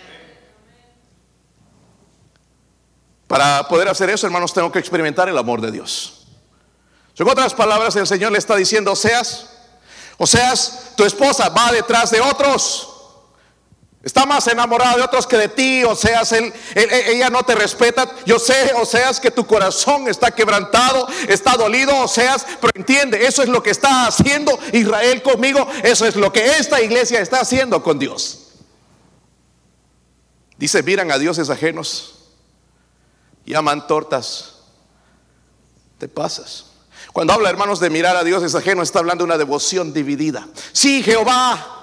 Para 3.28 3.66
poder 3.68 3.88
hacer 3.88 4.10
eso, 4.10 4.26
hermanos, 4.26 4.52
tengo 4.52 4.70
que 4.70 4.78
experimentar 4.78 5.28
el 5.28 5.38
amor 5.38 5.60
de 5.60 5.70
Dios. 5.70 6.26
En 7.16 7.28
otras 7.28 7.54
palabras, 7.54 7.94
el 7.96 8.06
Señor 8.06 8.32
le 8.32 8.38
está 8.38 8.56
diciendo, 8.56 8.92
o 8.92 8.96
seas, 8.96 9.50
o 10.18 10.26
seas, 10.26 10.92
tu 10.96 11.04
esposa 11.04 11.48
va 11.48 11.70
detrás 11.70 12.10
de 12.10 12.20
otros. 12.20 12.93
Está 14.04 14.26
más 14.26 14.46
enamorada 14.48 14.96
de 14.96 15.02
otros 15.02 15.26
que 15.26 15.38
de 15.38 15.48
ti, 15.48 15.82
o 15.82 15.96
seas, 15.96 16.30
él, 16.32 16.52
ella 16.74 17.30
no 17.30 17.42
te 17.42 17.54
respeta. 17.54 18.06
Yo 18.26 18.38
sé, 18.38 18.72
o 18.76 18.84
seas, 18.84 19.18
que 19.18 19.30
tu 19.30 19.46
corazón 19.46 20.08
está 20.08 20.30
quebrantado, 20.30 21.08
está 21.26 21.56
dolido, 21.56 21.96
o 22.02 22.06
seas, 22.06 22.46
pero 22.60 22.72
entiende, 22.74 23.26
eso 23.26 23.42
es 23.42 23.48
lo 23.48 23.62
que 23.62 23.70
está 23.70 24.06
haciendo 24.06 24.58
Israel 24.72 25.22
conmigo, 25.22 25.66
eso 25.82 26.04
es 26.04 26.16
lo 26.16 26.30
que 26.30 26.44
esta 26.58 26.82
iglesia 26.82 27.20
está 27.20 27.40
haciendo 27.40 27.82
con 27.82 27.98
Dios. 27.98 28.40
Dice, 30.58 30.82
miran 30.82 31.10
a 31.10 31.18
dioses 31.18 31.48
ajenos 31.48 32.14
y 33.46 33.54
aman 33.54 33.86
tortas. 33.86 34.56
Te 35.96 36.08
pasas. 36.08 36.66
Cuando 37.14 37.32
habla, 37.32 37.48
hermanos, 37.48 37.80
de 37.80 37.88
mirar 37.88 38.16
a 38.16 38.24
dioses 38.24 38.54
ajenos, 38.54 38.88
está 38.88 38.98
hablando 38.98 39.22
de 39.22 39.26
una 39.26 39.38
devoción 39.38 39.94
dividida. 39.94 40.46
Sí, 40.72 41.02
Jehová, 41.02 41.73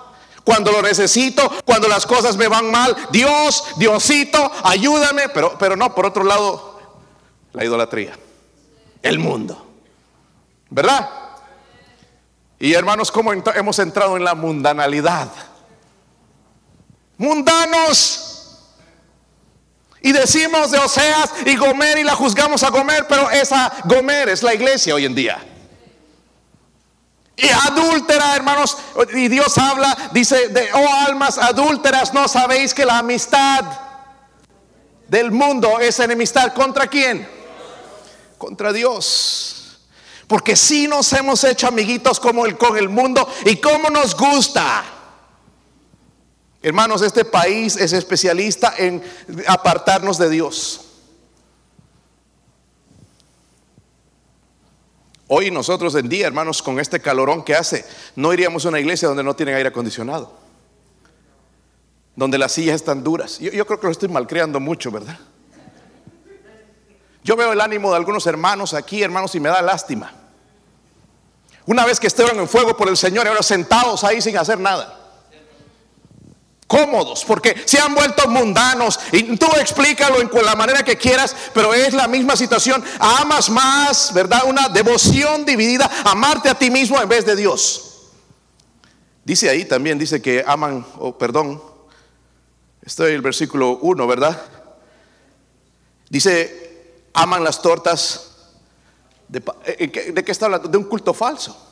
cuando 0.43 0.71
lo 0.71 0.81
necesito, 0.81 1.50
cuando 1.65 1.88
las 1.88 2.05
cosas 2.05 2.38
me 2.38 2.48
van 2.48 2.71
mal, 2.71 2.95
Dios, 3.12 3.65
Diosito, 3.77 4.51
ayúdame, 4.63 5.29
pero, 5.29 5.57
pero 5.57 5.75
no, 5.75 5.93
por 5.93 6.05
otro 6.05 6.24
lado, 6.24 6.79
la 7.53 7.63
idolatría, 7.63 8.17
el 9.01 9.19
mundo, 9.19 9.65
¿verdad? 10.69 11.10
Y 12.60 12.74
hermanos, 12.74 13.12
¿cómo 13.12 13.33
hemos 13.33 13.79
entrado 13.79 14.17
en 14.17 14.24
la 14.24 14.36
mundanalidad? 14.36 15.29
Mundanos. 17.17 18.27
Y 20.01 20.12
decimos 20.12 20.71
de 20.71 20.79
Oseas 20.79 21.31
y 21.45 21.55
Gomer 21.55 22.00
y 22.00 22.03
la 22.03 22.15
juzgamos 22.15 22.63
a 22.63 22.69
Gomer, 22.69 23.05
pero 23.07 23.29
esa 23.29 23.71
Gomer 23.86 24.29
es 24.29 24.41
la 24.41 24.53
iglesia 24.53 24.95
hoy 24.95 25.05
en 25.05 25.13
día. 25.13 25.50
Y 27.41 27.50
adúltera, 27.50 28.36
hermanos, 28.36 28.77
y 29.15 29.27
Dios 29.27 29.57
habla, 29.57 30.12
dice, 30.13 30.50
de, 30.50 30.71
oh 30.74 30.93
almas 31.07 31.39
adúlteras, 31.39 32.13
no 32.13 32.27
sabéis 32.27 32.71
que 32.71 32.86
la 32.86 33.00
amistad 33.00 33.65
del 35.07 35.31
mundo 35.31 35.79
es 35.79 36.00
enemistad 36.00 36.53
contra 36.53 36.86
quién? 36.86 37.27
Contra 38.38 38.71
Dios. 38.71 39.79
Porque 40.27 40.55
si 40.55 40.88
nos 40.88 41.12
hemos 41.13 41.43
hecho 41.43 41.67
amiguitos 41.67 42.19
como 42.19 42.45
el, 42.45 42.60
con 42.60 42.77
el 42.77 42.89
mundo 42.89 43.27
y 43.45 43.55
como 43.57 43.89
nos 43.89 44.15
gusta. 44.15 44.83
Hermanos, 46.62 47.01
este 47.01 47.25
país 47.25 47.75
es 47.75 47.91
especialista 47.91 48.75
en 48.77 49.03
apartarnos 49.48 50.19
de 50.19 50.29
Dios. 50.29 50.90
Hoy 55.33 55.50
nosotros 55.50 55.95
en 55.95 56.09
día, 56.09 56.27
hermanos, 56.27 56.61
con 56.61 56.77
este 56.77 57.00
calorón 57.00 57.41
que 57.41 57.55
hace, 57.55 57.85
no 58.17 58.33
iríamos 58.33 58.65
a 58.65 58.67
una 58.67 58.81
iglesia 58.81 59.07
donde 59.07 59.23
no 59.23 59.33
tienen 59.33 59.55
aire 59.55 59.69
acondicionado, 59.69 60.33
donde 62.17 62.38
las 62.38 62.51
sillas 62.51 62.75
están 62.75 63.01
duras. 63.01 63.39
Yo, 63.39 63.65
creo 63.65 63.79
que 63.79 63.88
lo 63.88 63.91
estoy 63.93 64.09
malcriando 64.09 64.59
mucho, 64.59 64.91
¿verdad? 64.91 65.17
Yo 67.23 67.38
veo 67.38 67.53
el 67.53 67.61
ánimo 67.61 67.91
de 67.91 67.95
algunos 67.95 68.27
hermanos 68.27 68.73
aquí, 68.73 69.03
hermanos, 69.03 69.33
y 69.33 69.39
me 69.39 69.47
da 69.47 69.61
lástima. 69.61 70.11
Una 71.65 71.85
vez 71.85 71.97
que 71.97 72.07
estuvieron 72.07 72.38
en 72.41 72.50
fuego 72.50 72.75
por 72.75 72.89
el 72.89 72.97
Señor, 72.97 73.25
ahora 73.25 73.41
sentados 73.41 74.03
ahí 74.03 74.21
sin 74.21 74.38
hacer 74.38 74.59
nada 74.59 75.00
cómodos, 76.72 77.25
porque 77.25 77.63
se 77.66 77.78
han 77.80 77.94
vuelto 77.94 78.30
mundanos. 78.30 78.98
Y 79.12 79.36
tú 79.36 79.48
explícalo 79.60 80.22
en 80.22 80.46
la 80.46 80.56
manera 80.56 80.84
que 80.84 80.98
quieras, 80.98 81.36
pero 81.54 81.74
es 81.74 81.94
la 81.94 82.08
misma 82.08 82.38
situación. 82.38 82.82
Amas 82.98 83.50
más, 83.50 84.13
¿verdad? 84.13 84.44
Una 84.48 84.70
devoción 84.70 85.44
dividida, 85.44 85.92
amarte 86.06 86.48
a 86.48 86.56
ti 86.56 86.72
mismo 86.72 87.01
en 87.01 87.10
vez 87.10 87.25
de 87.25 87.36
Dios. 87.36 88.12
Dice 89.25 89.50
ahí 89.50 89.66
también, 89.66 90.00
dice 90.00 90.22
que 90.22 90.46
aman, 90.48 90.86
oh, 90.98 91.18
perdón, 91.18 91.62
estoy 92.82 93.10
en 93.10 93.16
el 93.16 93.22
versículo 93.22 93.78
1, 93.82 94.08
¿verdad? 94.08 94.42
Dice, 96.10 97.04
aman 97.13 97.44
las 97.44 97.62
tortas. 97.62 98.30
¿De, 99.28 99.44
eh, 99.66 100.12
¿De 100.13 100.24
qué 100.24 100.32
está 100.32 100.46
hablando? 100.46 100.70
De 100.70 100.78
un 100.78 100.86
culto 100.86 101.13
falso. 101.13 101.71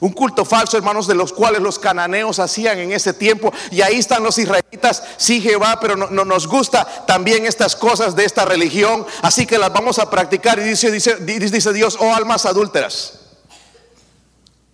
Un 0.00 0.12
culto 0.12 0.44
falso, 0.44 0.76
hermanos, 0.76 1.06
de 1.06 1.14
los 1.14 1.32
cuales 1.32 1.62
los 1.62 1.78
cananeos 1.78 2.38
hacían 2.38 2.78
en 2.78 2.92
ese 2.92 3.14
tiempo. 3.14 3.52
Y 3.70 3.80
ahí 3.80 3.96
están 3.96 4.22
los 4.22 4.38
israelitas, 4.38 5.02
sí 5.16 5.40
Jehová, 5.40 5.78
pero 5.80 5.96
no, 5.96 6.24
nos 6.24 6.46
gusta 6.46 6.84
también 7.06 7.46
estas 7.46 7.74
cosas 7.74 8.14
de 8.14 8.24
esta 8.24 8.44
religión. 8.44 9.06
Así 9.22 9.46
que 9.46 9.58
las 9.58 9.72
vamos 9.72 9.98
a 9.98 10.10
practicar. 10.10 10.58
Y 10.58 10.64
dice, 10.64 11.72
Dios, 11.72 11.96
oh 12.00 12.14
almas 12.14 12.44
adúlteras, 12.44 13.20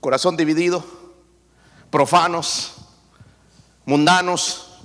corazón 0.01 0.37
dividido, 0.37 0.85
profanos, 1.91 2.73
mundanos, 3.85 4.79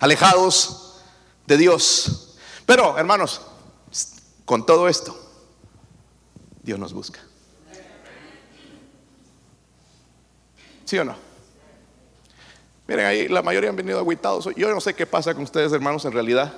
alejados 0.00 1.02
de 1.46 1.56
Dios. 1.56 2.36
Pero, 2.64 2.96
hermanos, 2.98 3.42
con 4.44 4.64
todo 4.64 4.88
esto, 4.88 5.14
Dios 6.62 6.78
nos 6.78 6.92
busca. 6.92 7.20
¿Sí 10.88 10.96
o 10.96 11.04
no? 11.04 11.14
Miren, 12.86 13.04
ahí 13.04 13.28
la 13.28 13.42
mayoría 13.42 13.68
han 13.68 13.76
venido 13.76 13.98
aguitados. 13.98 14.48
Yo 14.56 14.70
no 14.70 14.80
sé 14.80 14.94
qué 14.94 15.04
pasa 15.04 15.34
con 15.34 15.42
ustedes, 15.42 15.70
hermanos, 15.70 16.02
en 16.06 16.12
realidad. 16.12 16.50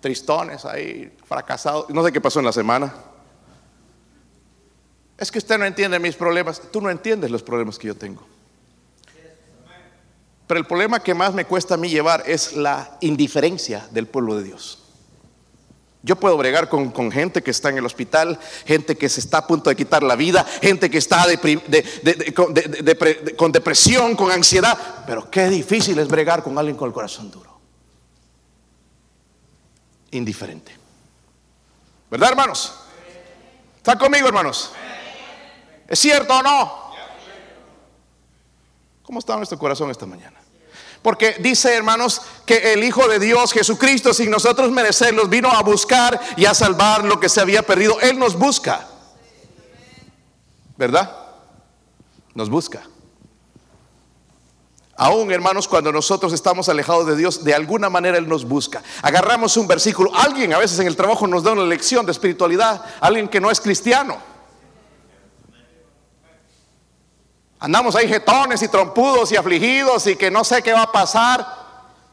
Tristones 0.00 0.64
ahí, 0.64 1.16
fracasados. 1.24 1.88
No 1.90 2.04
sé 2.04 2.10
qué 2.10 2.20
pasó 2.20 2.40
en 2.40 2.46
la 2.46 2.52
semana. 2.52 2.92
Es 5.16 5.30
que 5.30 5.38
usted 5.38 5.56
no 5.56 5.66
entiende 5.66 6.00
mis 6.00 6.16
problemas. 6.16 6.60
Tú 6.72 6.80
no 6.80 6.90
entiendes 6.90 7.30
los 7.30 7.44
problemas 7.44 7.78
que 7.78 7.86
yo 7.86 7.94
tengo. 7.94 8.26
Pero 10.48 10.58
el 10.58 10.66
problema 10.66 10.98
que 10.98 11.14
más 11.14 11.32
me 11.34 11.44
cuesta 11.44 11.74
a 11.74 11.76
mí 11.76 11.88
llevar 11.88 12.24
es 12.26 12.54
la 12.54 12.98
indiferencia 13.02 13.86
del 13.92 14.08
pueblo 14.08 14.36
de 14.36 14.42
Dios. 14.42 14.82
Yo 16.08 16.16
puedo 16.16 16.38
bregar 16.38 16.70
con, 16.70 17.12
gente 17.12 17.42
que 17.42 17.50
está 17.50 17.68
en 17.68 17.76
el 17.76 17.84
hospital, 17.84 18.40
gente 18.64 18.96
que 18.96 19.10
se 19.10 19.20
está 19.20 19.38
a 19.38 19.46
punto 19.46 19.68
de 19.68 19.76
quitar 19.76 20.02
la 20.02 20.16
vida, 20.16 20.42
gente 20.62 20.88
que 20.88 20.96
está 20.96 21.26
con 23.36 23.52
depresión, 23.52 24.16
con 24.16 24.30
ansiedad. 24.30 25.04
Pero 25.06 25.30
qué 25.30 25.50
difícil 25.50 25.98
es 25.98 26.08
bregar 26.08 26.42
con 26.42 26.56
alguien 26.56 26.78
con 26.78 26.88
el 26.88 26.94
corazón 26.94 27.30
duro. 27.30 27.60
Indiferente. 30.12 30.74
¿Verdad, 32.10 32.30
hermanos? 32.30 32.74
¿Están 33.76 33.98
conmigo, 33.98 34.28
hermanos? 34.28 34.72
¿Es 35.86 35.98
cierto 35.98 36.38
o 36.38 36.42
no? 36.42 36.90
¿Cómo 39.02 39.18
está 39.18 39.36
nuestro 39.36 39.58
corazón 39.58 39.90
esta 39.90 40.06
mañana? 40.06 40.37
Porque 41.02 41.36
dice, 41.40 41.74
hermanos, 41.74 42.20
que 42.44 42.72
el 42.72 42.82
Hijo 42.82 43.06
de 43.08 43.18
Dios, 43.18 43.52
Jesucristo, 43.52 44.12
sin 44.12 44.30
nosotros 44.30 44.70
merecerlos, 44.70 45.28
vino 45.28 45.50
a 45.50 45.62
buscar 45.62 46.20
y 46.36 46.44
a 46.44 46.54
salvar 46.54 47.04
lo 47.04 47.20
que 47.20 47.28
se 47.28 47.40
había 47.40 47.62
perdido. 47.62 48.00
Él 48.00 48.18
nos 48.18 48.36
busca. 48.36 48.88
¿Verdad? 50.76 51.16
Nos 52.34 52.50
busca. 52.50 52.82
Aún, 55.00 55.30
hermanos, 55.30 55.68
cuando 55.68 55.92
nosotros 55.92 56.32
estamos 56.32 56.68
alejados 56.68 57.06
de 57.06 57.14
Dios, 57.14 57.44
de 57.44 57.54
alguna 57.54 57.88
manera 57.88 58.18
Él 58.18 58.28
nos 58.28 58.44
busca. 58.44 58.82
Agarramos 59.00 59.56
un 59.56 59.68
versículo. 59.68 60.10
Alguien 60.12 60.52
a 60.52 60.58
veces 60.58 60.80
en 60.80 60.88
el 60.88 60.96
trabajo 60.96 61.28
nos 61.28 61.44
da 61.44 61.52
una 61.52 61.62
lección 61.62 62.04
de 62.04 62.10
espiritualidad. 62.10 62.84
Alguien 63.00 63.28
que 63.28 63.40
no 63.40 63.48
es 63.48 63.60
cristiano. 63.60 64.18
Andamos 67.60 67.96
ahí 67.96 68.06
jetones 68.06 68.62
y 68.62 68.68
trompudos 68.68 69.32
y 69.32 69.36
afligidos 69.36 70.06
y 70.06 70.16
que 70.16 70.30
no 70.30 70.44
sé 70.44 70.62
qué 70.62 70.72
va 70.72 70.82
a 70.82 70.92
pasar. 70.92 71.44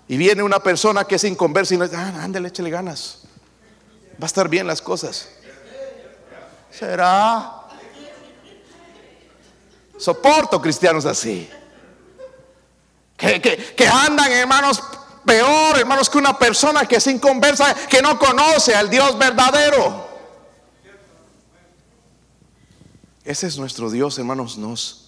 Y 0.07 0.17
viene 0.17 0.41
una 0.41 0.59
persona 0.59 1.05
que 1.05 1.15
es 1.15 1.23
inconversa 1.23 1.73
y 1.73 1.77
nos 1.77 1.91
dice, 1.91 2.01
ah, 2.01 2.23
ándale, 2.23 2.49
échale 2.49 2.69
ganas. 2.69 3.19
Va 4.13 4.23
a 4.23 4.25
estar 4.25 4.49
bien 4.49 4.65
las 4.65 4.81
cosas. 4.81 5.29
¿Será? 6.71 7.61
Soporto 9.97 10.61
cristianos 10.61 11.05
así. 11.05 11.49
Que, 13.15 13.39
que, 13.41 13.87
andan, 13.87 14.31
hermanos, 14.31 14.83
peor, 15.25 15.77
hermanos, 15.77 16.09
que 16.09 16.17
una 16.17 16.37
persona 16.37 16.85
que 16.85 16.97
es 16.97 17.07
inconversa, 17.07 17.73
que 17.87 18.01
no 18.01 18.19
conoce 18.19 18.75
al 18.75 18.89
Dios 18.89 19.17
verdadero. 19.17 20.05
Ese 23.23 23.47
es 23.47 23.57
nuestro 23.57 23.89
Dios, 23.89 24.19
hermanos, 24.19 24.57
nos 24.57 25.04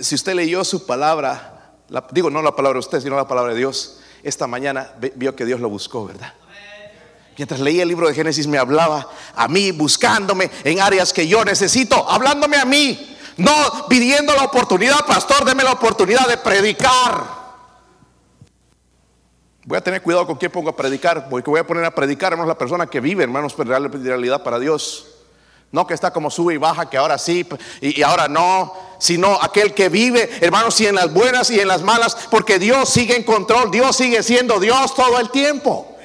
si 0.00 0.14
usted 0.14 0.34
leyó 0.34 0.64
su 0.64 0.86
palabra, 0.86 1.74
digo 2.12 2.30
no 2.30 2.42
la 2.42 2.54
palabra 2.54 2.76
de 2.76 2.80
usted, 2.80 3.00
sino 3.00 3.16
la 3.16 3.28
palabra 3.28 3.52
de 3.52 3.58
Dios, 3.58 4.00
esta 4.22 4.46
mañana 4.46 4.92
vio 5.14 5.34
que 5.34 5.44
Dios 5.44 5.60
lo 5.60 5.68
buscó, 5.68 6.06
¿verdad? 6.06 6.34
Mientras 7.36 7.60
leía 7.60 7.84
el 7.84 7.88
libro 7.88 8.06
de 8.06 8.14
Génesis 8.14 8.46
me 8.46 8.58
hablaba 8.58 9.08
a 9.34 9.48
mí, 9.48 9.70
buscándome 9.70 10.50
en 10.62 10.80
áreas 10.80 11.12
que 11.12 11.26
yo 11.26 11.44
necesito, 11.44 12.10
hablándome 12.10 12.58
a 12.58 12.64
mí, 12.66 13.16
no 13.38 13.86
pidiendo 13.88 14.34
la 14.34 14.44
oportunidad, 14.44 15.06
pastor, 15.06 15.44
deme 15.44 15.64
la 15.64 15.72
oportunidad 15.72 16.28
de 16.28 16.36
predicar. 16.36 17.40
Voy 19.64 19.78
a 19.78 19.80
tener 19.80 20.02
cuidado 20.02 20.26
con 20.26 20.36
quién 20.36 20.50
pongo 20.50 20.70
a 20.70 20.76
predicar, 20.76 21.28
porque 21.28 21.48
voy 21.48 21.60
a 21.60 21.66
poner 21.66 21.84
a 21.84 21.94
predicar, 21.94 22.32
hermanos, 22.32 22.48
la 22.48 22.58
persona 22.58 22.86
que 22.86 23.00
vive, 23.00 23.24
hermanos, 23.24 23.54
en 23.58 24.04
realidad 24.04 24.42
para 24.42 24.58
Dios. 24.58 25.06
No 25.72 25.86
que 25.86 25.94
está 25.94 26.12
como 26.12 26.30
sube 26.30 26.54
y 26.54 26.56
baja, 26.56 26.90
que 26.90 26.96
ahora 26.96 27.16
sí 27.16 27.48
y, 27.80 28.02
ahora 28.02 28.26
no, 28.26 28.74
sino 29.00 29.42
aquel 29.42 29.74
que 29.74 29.88
vive, 29.88 30.30
hermanos, 30.40 30.80
y 30.80 30.86
en 30.86 30.94
las 30.94 31.12
buenas 31.12 31.50
y 31.50 31.58
en 31.58 31.66
las 31.66 31.82
malas, 31.82 32.16
porque 32.30 32.58
Dios 32.58 32.88
sigue 32.88 33.16
en 33.16 33.24
control, 33.24 33.70
Dios 33.70 33.96
sigue 33.96 34.22
siendo 34.22 34.60
Dios 34.60 34.94
todo 34.94 35.18
el 35.18 35.30
tiempo. 35.30 35.96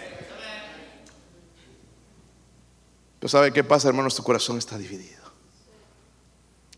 Pero 3.20 3.30
¿sabe 3.30 3.52
qué 3.52 3.64
pasa, 3.64 3.90
hermanos? 3.90 4.16
Tu 4.16 4.24
corazón 4.24 4.58
está 4.58 4.78
dividido. 4.78 5.24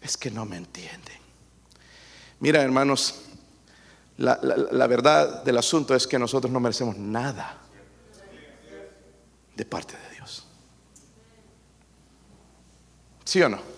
Es 0.02 0.18
que 0.18 0.32
no 0.32 0.46
me 0.46 0.58
entienden. 0.58 1.18
Mira, 2.40 2.62
hermanos, 2.62 3.16
la, 4.18 4.88
verdad 4.88 5.44
del 5.44 5.58
asunto 5.58 5.94
es 5.94 6.08
que 6.08 6.18
nosotros 6.18 6.52
no 6.52 6.60
merecemos 6.60 6.98
nada 6.98 7.58
de 9.56 9.66
parte 9.66 9.96
de 9.96 10.16
Dios. 10.16 10.48
¿Sí 13.24 13.42
o 13.42 13.50
no? 13.50 13.77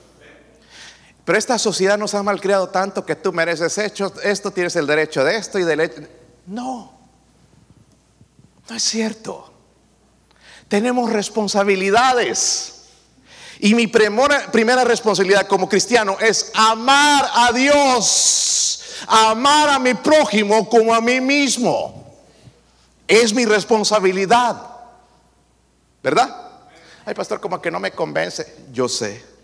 Pero 1.30 1.38
esta 1.38 1.60
sociedad 1.60 1.96
nos 1.96 2.16
ha 2.16 2.24
malcriado 2.24 2.70
tanto 2.70 3.06
que 3.06 3.16
tú 3.16 3.32
mereces 3.32 3.78
hecho, 3.78 4.12
esto, 4.24 4.50
tienes 4.50 4.76
el 4.76 4.88
derecho 4.88 5.24
de 5.24 5.38
esto 5.38 5.60
y 5.60 5.64
del 5.64 6.10
No, 6.48 6.92
no 8.68 8.76
es 8.76 8.82
cierto. 8.82 9.54
Tenemos 10.68 11.14
responsabilidades. 11.14 12.86
Y 13.60 13.76
mi 13.76 13.86
primera 13.86 14.84
responsabilidad 14.84 15.46
como 15.46 15.70
cristiano 15.70 16.18
es 16.20 16.52
amar 16.56 17.30
a 17.32 17.52
Dios 17.52 19.06
amar 19.08 19.70
a 19.70 19.78
mi 19.78 19.94
prójimo 19.94 20.68
como 20.68 20.96
a 20.96 21.00
mí 21.00 21.22
mismo. 21.22 22.12
Es 23.08 23.36
mi 23.36 23.46
responsabilidad. 23.46 24.64
¿Verdad? 26.02 26.36
Ay, 27.06 27.14
pastor, 27.14 27.40
como 27.40 27.62
que 27.62 27.70
no 27.70 27.80
me 27.80 27.92
convence. 27.92 28.66
Yo 28.72 28.90
sé. 28.90 29.39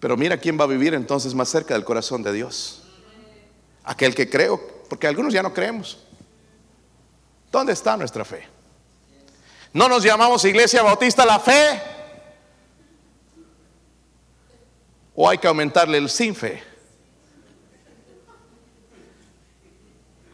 Pero 0.00 0.16
mira 0.16 0.38
quién 0.38 0.58
va 0.58 0.64
a 0.64 0.68
vivir 0.68 0.94
entonces 0.94 1.34
más 1.34 1.48
cerca 1.48 1.74
del 1.74 1.84
corazón 1.84 2.22
de 2.22 2.32
Dios. 2.32 2.82
Aquel 3.84 4.14
que 4.14 4.28
creo, 4.28 4.60
porque 4.88 5.06
algunos 5.06 5.32
ya 5.32 5.42
no 5.42 5.54
creemos. 5.54 5.98
¿Dónde 7.52 7.72
está 7.72 7.96
nuestra 7.96 8.24
fe? 8.24 8.46
No 9.72 9.88
nos 9.88 10.02
llamamos 10.02 10.44
Iglesia 10.44 10.82
Bautista 10.82 11.24
la 11.24 11.38
fe. 11.38 11.80
o 15.22 15.28
hay 15.28 15.36
que 15.36 15.46
aumentarle 15.46 15.98
el 15.98 16.08
sin 16.08 16.34
fe. 16.34 16.62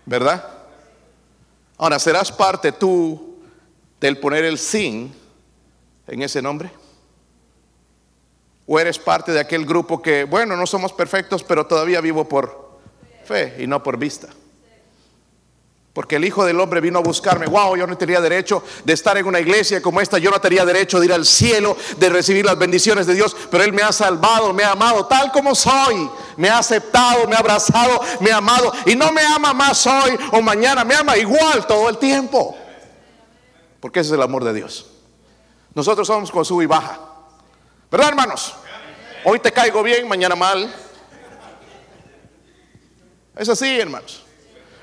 ¿Verdad? 0.05 0.49
Ahora, 1.77 1.99
¿serás 1.99 2.31
parte 2.31 2.71
tú 2.71 3.43
del 3.99 4.17
poner 4.19 4.45
el 4.45 4.59
sin 4.59 5.13
en 6.07 6.23
ese 6.23 6.41
nombre? 6.41 6.71
¿O 8.67 8.81
eres 8.81 8.99
parte 8.99 9.33
de 9.33 9.41
aquel 9.41 9.65
grupo 9.65 10.03
que, 10.03 10.25
bueno, 10.25 10.57
no 10.57 10.67
somos 10.67 10.93
perfectos, 10.93 11.45
pero 11.45 11.67
todavía 11.67 12.01
vivo 12.01 12.29
por 12.29 12.79
fe 13.25 13.57
y 13.59 13.67
no 13.67 13.83
por 13.83 13.97
vista? 13.97 14.29
Porque 15.97 16.17
el 16.17 16.27
Hijo 16.27 16.45
del 16.45 16.61
Hombre 16.61 16.83
vino 16.83 16.99
a 16.99 17.03
buscarme. 17.03 17.47
Wow, 17.47 17.75
yo 17.75 17.87
no 17.87 17.97
tenía 17.97 18.21
derecho 18.21 18.63
de 18.85 18.93
estar 18.93 19.17
en 19.17 19.25
una 19.25 19.41
iglesia 19.41 19.81
como 19.81 19.99
esta. 20.03 20.19
Yo 20.19 20.31
no 20.31 20.39
tenía 20.39 20.63
derecho 20.67 21.01
de 21.01 21.07
ir 21.07 21.13
al 21.15 21.25
cielo, 21.25 21.75
de 21.97 22.11
recibir 22.11 22.45
las 22.45 22.59
bendiciones 22.59 23.07
de 23.07 23.15
Dios. 23.15 23.35
Pero 23.51 23.65
Él 23.65 23.73
me 23.73 23.81
ha 23.81 23.91
salvado, 23.93 24.53
me 24.53 24.63
ha 24.63 24.73
amado 24.73 25.07
tal 25.07 25.33
como 25.33 25.55
soy. 25.55 26.11
Me 26.37 26.51
ha 26.51 26.59
aceptado, 26.59 27.27
me 27.27 27.35
ha 27.35 27.39
abrazado, 27.39 27.99
me 28.21 28.31
ha 28.31 28.37
amado. 28.37 28.75
Y 28.85 28.95
no 28.95 29.11
me 29.11 29.23
ama 29.23 29.55
más 29.55 29.87
hoy 29.87 30.19
o 30.33 30.43
mañana. 30.43 30.85
Me 30.85 30.95
ama 30.95 31.17
igual 31.17 31.67
todo 31.67 31.89
el 31.89 31.97
tiempo. 31.97 32.55
Porque 33.81 34.01
ese 34.01 34.11
es 34.11 34.15
el 34.17 34.23
amor 34.23 34.45
de 34.45 34.53
Dios. 34.53 34.91
Nosotros 35.73 36.07
somos 36.07 36.31
con 36.31 36.45
sub 36.45 36.61
y 36.61 36.67
baja. 36.67 37.16
¿Verdad, 37.91 38.09
hermanos? 38.09 38.55
Hoy 39.25 39.39
te 39.39 39.53
caigo 39.53 39.83
bien, 39.83 40.09
mañana 40.09 40.35
mal. 40.35 40.75
Es 43.37 43.49
así, 43.49 43.79
hermanos. 43.79 44.25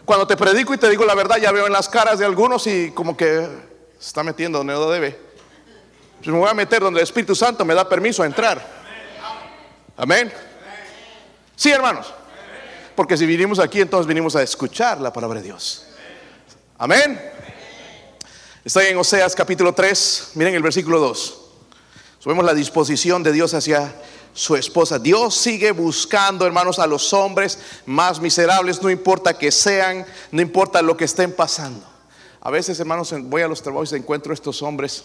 Cuando 0.06 0.26
te 0.26 0.38
predico 0.38 0.74
y 0.74 0.78
te 0.78 0.90
digo 0.90 1.06
la 1.06 1.16
verdad, 1.16 1.38
ya 1.38 1.52
veo 1.52 1.68
en 1.68 1.74
las 1.74 1.90
caras 1.90 2.20
de 2.20 2.26
algunos 2.26 2.66
y 2.68 2.92
como 2.92 3.18
que 3.18 3.48
se 4.00 4.08
está 4.08 4.24
metiendo 4.24 4.60
donde 4.60 4.74
no 4.74 4.90
debe. 4.90 5.20
Pues 6.18 6.28
me 6.28 6.38
voy 6.38 6.50
a 6.50 6.54
meter 6.54 6.82
donde 6.82 7.02
el 7.02 7.04
Espíritu 7.04 7.36
Santo 7.36 7.66
me 7.66 7.74
da 7.74 7.88
permiso 7.88 8.24
a 8.24 8.26
entrar. 8.26 8.66
Amén. 9.98 10.32
Sí, 11.56 11.72
hermanos. 11.72 12.14
Porque 12.96 13.18
si 13.18 13.26
vinimos 13.26 13.60
aquí, 13.60 13.82
entonces 13.82 14.08
vinimos 14.08 14.36
a 14.36 14.44
escuchar 14.44 15.02
la 15.02 15.12
palabra 15.12 15.40
de 15.40 15.48
Dios. 15.48 15.88
Amén. 16.78 17.20
Estoy 18.64 18.86
en 18.86 18.98
Oseas 18.98 19.36
capítulo 19.36 19.74
3. 19.74 20.32
Miren 20.36 20.56
el 20.56 20.64
versículo 20.64 21.00
2. 21.00 21.43
Subimos 22.24 22.46
la 22.46 22.54
disposición 22.54 23.22
de 23.22 23.34
Dios 23.34 23.54
hacia 23.54 23.94
su 24.34 24.56
esposa. 24.56 24.98
Dios 24.98 25.36
sigue 25.36 25.74
buscando, 25.74 26.46
hermanos, 26.46 26.80
a 26.80 26.88
los 26.88 27.12
hombres 27.12 27.60
más 27.86 28.22
miserables, 28.22 28.82
no 28.82 28.90
importa 28.90 29.38
que 29.38 29.52
sean, 29.52 30.06
no 30.32 30.42
importa 30.42 30.82
lo 30.82 30.96
que 30.96 31.04
estén 31.04 31.36
pasando. 31.36 31.86
A 32.40 32.50
veces, 32.50 32.80
hermanos, 32.80 33.14
voy 33.24 33.42
a 33.42 33.50
los 33.50 33.62
trabajos 33.62 33.92
y 33.92 33.98
encuentro 33.98 34.34
estos 34.34 34.62
hombres 34.62 35.04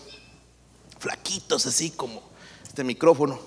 flaquitos, 1.01 1.67
así 1.67 1.91
como 1.91 2.23
este 2.65 2.85
micrófono. 2.85 3.41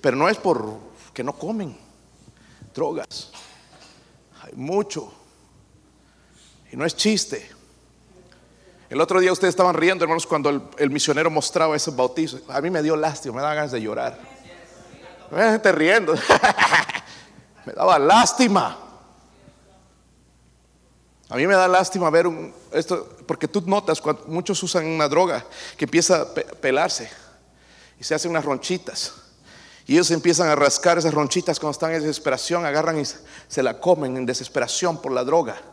Pero 0.00 0.16
no 0.16 0.28
es 0.28 0.36
por 0.36 0.80
que 1.14 1.22
no 1.22 1.34
comen 1.34 1.78
drogas. 2.74 3.30
Hay 4.42 4.54
mucho. 4.56 5.12
Y 6.72 6.76
no 6.76 6.84
es 6.84 6.96
chiste. 6.96 7.48
El 8.92 9.00
otro 9.00 9.20
día 9.20 9.32
ustedes 9.32 9.52
estaban 9.52 9.74
riendo, 9.74 10.04
hermanos, 10.04 10.26
cuando 10.26 10.70
el, 10.76 10.90
misionero 10.90 11.30
mostraba 11.30 11.74
ese 11.74 11.90
bautizo. 11.92 12.40
A 12.48 12.60
mí 12.60 12.68
me 12.68 12.82
dio 12.82 12.94
lástima, 12.94 13.36
me 13.36 13.40
da 13.40 13.54
ganas 13.54 13.72
de 13.72 13.80
llorar. 13.80 14.20
Me 15.30 15.42
gente 15.44 15.72
riendo. 15.72 16.12
me 17.64 17.72
daba 17.72 17.98
lástima. 17.98 18.76
A 21.30 21.36
mí 21.36 21.46
me 21.46 21.54
da 21.54 21.66
lástima 21.68 22.10
ver 22.10 22.26
esto, 22.70 23.16
porque 23.26 23.48
tú 23.48 23.62
notas 23.64 23.98
cuando 23.98 24.24
muchos 24.26 24.62
usan 24.62 24.84
una 24.84 25.08
droga 25.08 25.42
que 25.78 25.86
empieza 25.86 26.20
a 26.20 26.26
pelarse 26.34 27.10
y 27.98 28.04
se 28.04 28.14
hacen 28.14 28.30
unas 28.30 28.44
ronchitas. 28.44 29.14
Y 29.86 29.94
ellos 29.94 30.10
empiezan 30.10 30.48
a 30.48 30.54
rascar 30.54 30.98
esas 30.98 31.14
ronchitas 31.14 31.58
cuando 31.58 31.72
están 31.72 31.94
en 31.94 32.02
desesperación, 32.02 32.66
agarran 32.66 33.00
y 33.00 33.04
se 33.06 33.62
la 33.62 33.80
comen 33.80 34.18
en 34.18 34.26
desesperación 34.26 35.00
por 35.00 35.12
la 35.12 35.24
droga. 35.24 35.71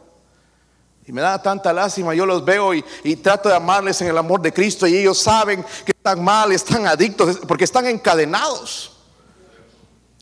Y 1.10 1.12
me 1.12 1.24
da 1.24 1.42
tanta 1.42 1.74
lástima, 1.74 2.14
yo 2.14 2.24
los 2.24 2.46
veo 2.46 2.72
y, 2.72 2.84
trato 3.16 3.50
de 3.50 3.56
amarles 3.56 4.00
en 4.00 4.10
el 4.10 4.18
amor 4.20 4.42
de 4.42 4.54
Cristo 4.54 4.86
y 4.86 4.96
ellos 4.96 5.18
saben 5.18 5.64
que 5.84 5.92
están 5.92 6.24
mal, 6.24 6.52
están 6.52 6.86
adictos, 6.86 7.40
porque 7.48 7.64
están 7.64 7.88
encadenados. 7.88 8.92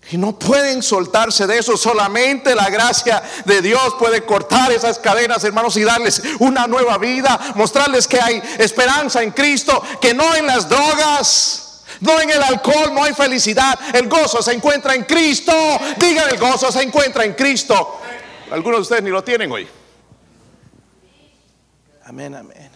Y 0.10 0.17
no 0.17 0.39
pueden 0.39 0.82
soltarse 0.82 1.45
de 1.45 1.58
eso. 1.58 1.76
Solamente 1.76 2.56
la 2.56 2.69
gracia 2.69 3.21
de 3.43 3.62
Dios 3.62 3.95
puede 4.00 4.23
cortar 4.23 4.71
esas 4.71 4.97
cadenas, 4.97 5.43
hermanos, 5.43 5.76
y 5.76 5.84
darles 5.84 6.21
una 6.39 6.67
nueva 6.67 6.97
vida. 6.97 7.38
Mostrarles 7.56 8.08
que 8.08 8.21
hay 8.21 8.41
esperanza 8.58 9.21
en 9.21 9.32
Cristo, 9.32 9.84
que 10.00 10.13
no 10.13 10.36
en 10.36 10.47
las 10.47 10.69
drogas, 10.69 11.82
no 12.00 12.17
en 12.21 12.30
el 12.30 12.41
alcohol, 12.41 12.93
no 12.93 13.04
hay 13.04 13.13
felicidad. 13.13 13.78
El 13.93 14.08
gozo 14.08 14.41
se 14.41 14.54
encuentra 14.54 14.95
en 14.95 15.04
Cristo. 15.04 15.52
Digan, 15.97 16.30
el 16.30 16.38
gozo 16.38 16.71
se 16.71 16.82
encuentra 16.82 17.26
en 17.26 17.34
Cristo. 17.34 18.00
Algunos 18.52 18.78
de 18.78 18.82
ustedes 18.84 19.04
ni 19.04 19.10
lo 19.10 19.21
tienen 19.21 19.52
hoy. 19.52 19.67
Amén, 22.08 22.34
amén. 22.36 22.72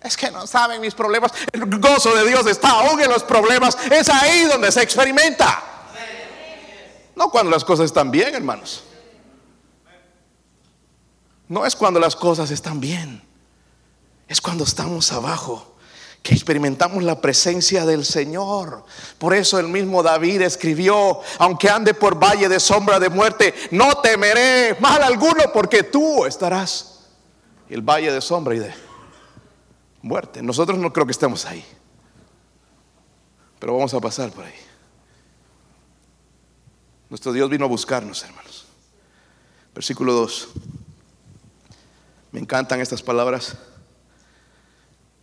Es 0.00 0.16
que 0.16 0.30
no 0.30 0.46
saben 0.46 0.80
mis 0.80 0.94
problemas. 0.94 1.32
El 1.50 1.66
gozo 1.80 2.14
de 2.14 2.24
Dios 2.28 2.46
está 2.46 2.70
aún 2.70 3.00
en 3.00 3.10
los 3.10 3.24
problemas. 3.24 3.76
Es 3.90 4.08
ahí 4.08 4.44
donde 4.44 4.70
se 4.70 4.80
experimenta. 4.80 5.60
No 7.16 7.30
cuando 7.30 7.50
las 7.50 7.64
cosas 7.64 7.86
están 7.86 8.12
bien, 8.12 8.32
hermanos. 8.32 8.84
No 11.48 11.66
es 11.66 11.74
cuando 11.74 11.98
las 11.98 12.14
cosas 12.14 12.52
están 12.52 12.78
bien. 12.78 13.20
Es 14.28 14.40
cuando 14.40 14.62
estamos 14.62 15.10
abajo 15.12 15.74
que 16.22 16.34
experimentamos 16.34 17.02
la 17.02 17.20
presencia 17.20 17.84
del 17.84 18.04
Señor. 18.04 18.84
Por 19.18 19.34
eso 19.34 19.58
el 19.58 19.66
mismo 19.66 20.04
David 20.04 20.42
escribió, 20.42 21.20
aunque 21.38 21.70
ande 21.70 21.92
por 21.92 22.22
valle 22.22 22.48
de 22.48 22.60
sombra 22.60 23.00
de 23.00 23.08
muerte, 23.08 23.52
no 23.72 23.96
temeré 23.96 24.76
mal 24.78 25.02
alguno 25.02 25.42
porque 25.52 25.82
tú 25.82 26.24
estarás. 26.24 26.97
El 27.68 27.82
valle 27.82 28.12
de 28.12 28.20
sombra 28.20 28.54
y 28.54 28.58
de 28.58 28.74
muerte. 30.02 30.42
Nosotros 30.42 30.78
no 30.78 30.92
creo 30.92 31.06
que 31.06 31.12
estemos 31.12 31.44
ahí. 31.44 31.64
Pero 33.58 33.74
vamos 33.74 33.92
a 33.94 34.00
pasar 34.00 34.30
por 34.30 34.44
ahí. 34.44 34.54
Nuestro 37.10 37.32
Dios 37.32 37.48
vino 37.50 37.64
a 37.64 37.68
buscarnos, 37.68 38.22
hermanos. 38.22 38.66
Versículo 39.74 40.12
2. 40.12 40.48
Me 42.32 42.40
encantan 42.40 42.80
estas 42.80 43.02
palabras. 43.02 43.56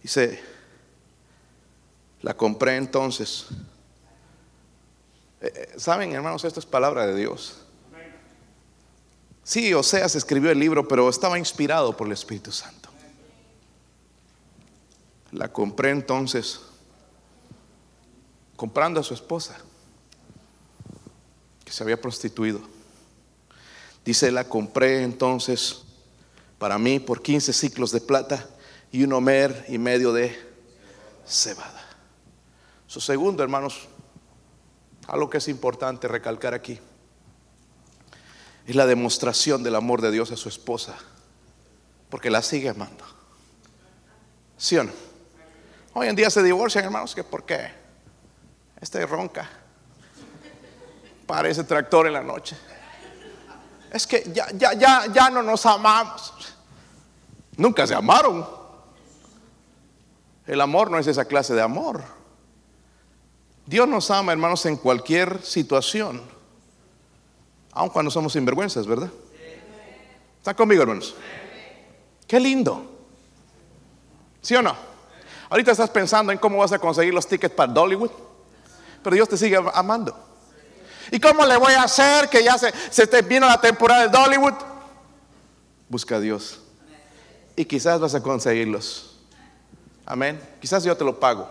Dice, 0.01 0.43
la 2.21 2.35
compré 2.35 2.75
entonces. 2.75 3.47
Eh, 5.41 5.53
eh, 5.55 5.73
Saben, 5.77 6.11
hermanos, 6.13 6.43
esta 6.43 6.59
es 6.59 6.65
palabra 6.65 7.05
de 7.05 7.15
Dios. 7.15 7.64
Sí, 9.45 9.71
Oseas 9.75 10.15
escribió 10.15 10.49
el 10.49 10.59
libro, 10.59 10.87
pero 10.87 11.07
estaba 11.07 11.37
inspirado 11.37 11.95
por 11.95 12.07
el 12.07 12.13
Espíritu 12.13 12.51
Santo. 12.51 12.89
La 15.31 15.53
compré 15.53 15.91
entonces 15.91 16.61
comprando 18.55 18.99
a 18.99 19.03
su 19.03 19.13
esposa, 19.13 19.55
que 21.63 21.71
se 21.71 21.83
había 21.83 22.01
prostituido. 22.01 22.59
Dice, 24.03 24.31
la 24.31 24.45
compré 24.45 25.03
entonces 25.03 25.83
para 26.57 26.79
mí 26.79 26.99
por 26.99 27.21
15 27.21 27.53
ciclos 27.53 27.91
de 27.91 28.01
plata 28.01 28.49
y 28.91 29.03
un 29.03 29.13
homer 29.13 29.65
y 29.67 29.77
medio 29.77 30.11
de 30.11 30.35
cebada. 31.27 31.85
Su 32.87 32.99
segundo, 32.99 33.43
hermanos, 33.43 33.87
algo 35.07 35.29
que 35.29 35.37
es 35.37 35.47
importante 35.49 36.07
recalcar 36.07 36.55
aquí, 36.55 36.79
es 38.65 38.75
la 38.75 38.85
demostración 38.85 39.63
del 39.63 39.75
amor 39.75 40.01
de 40.01 40.11
Dios 40.11 40.31
a 40.31 40.37
su 40.37 40.49
esposa, 40.49 40.95
porque 42.09 42.29
la 42.29 42.41
sigue 42.41 42.69
amando. 42.69 43.03
¿Sí 44.57 44.77
o 44.77 44.83
no? 44.83 44.91
Hoy 45.93 46.07
en 46.07 46.15
día 46.15 46.29
se 46.29 46.43
divorcian, 46.43 46.83
hermanos, 46.83 47.13
que 47.13 47.23
por 47.23 47.45
qué? 47.45 47.71
Este 48.81 49.05
ronca. 49.05 49.49
Parece 51.25 51.63
tractor 51.63 52.07
en 52.07 52.13
la 52.13 52.23
noche. 52.23 52.57
Es 53.91 54.05
que 54.05 54.29
ya, 54.33 54.47
ya, 54.53 54.73
ya, 54.73 55.05
ya 55.13 55.29
no 55.29 55.41
nos 55.41 55.65
amamos. 55.65 56.33
Nunca 57.57 57.87
se 57.87 57.95
amaron. 57.95 58.45
El 60.45 60.61
amor 60.61 60.91
no 60.91 60.99
es 60.99 61.07
esa 61.07 61.25
clase 61.25 61.53
de 61.53 61.61
amor. 61.61 62.03
Dios 63.65 63.87
nos 63.87 64.11
ama, 64.11 64.31
hermanos, 64.31 64.65
en 64.65 64.75
cualquier 64.75 65.41
situación. 65.41 66.21
Aun 67.75 67.89
cuando 67.89 68.09
somos 68.09 68.33
sinvergüenzas, 68.33 68.87
¿verdad? 68.87 69.09
¿Está 70.37 70.53
conmigo, 70.53 70.81
hermanos? 70.81 71.13
Qué 72.25 72.39
lindo. 72.39 72.83
¿Sí 74.41 74.55
o 74.55 74.61
no? 74.61 74.75
Ahorita 75.49 75.71
estás 75.71 75.89
pensando 75.89 76.31
en 76.31 76.37
cómo 76.37 76.57
vas 76.57 76.71
a 76.71 76.79
conseguir 76.79 77.13
los 77.13 77.27
tickets 77.27 77.53
para 77.53 77.71
Dollywood, 77.71 78.11
pero 79.03 79.15
Dios 79.15 79.27
te 79.27 79.37
sigue 79.37 79.59
amando. 79.73 80.17
¿Y 81.11 81.19
cómo 81.19 81.45
le 81.45 81.57
voy 81.57 81.73
a 81.73 81.83
hacer 81.83 82.29
que 82.29 82.43
ya 82.43 82.57
se, 82.57 82.73
se 82.89 83.07
te 83.07 83.21
vino 83.21 83.45
la 83.45 83.59
temporada 83.59 84.07
de 84.07 84.09
Dollywood? 84.09 84.53
Busca 85.89 86.15
a 86.15 86.19
Dios. 86.19 86.61
Y 87.57 87.65
quizás 87.65 87.99
vas 87.99 88.15
a 88.15 88.23
conseguirlos. 88.23 89.17
Amén. 90.05 90.39
Quizás 90.61 90.83
yo 90.83 90.95
te 90.95 91.03
lo 91.03 91.19
pago. 91.19 91.49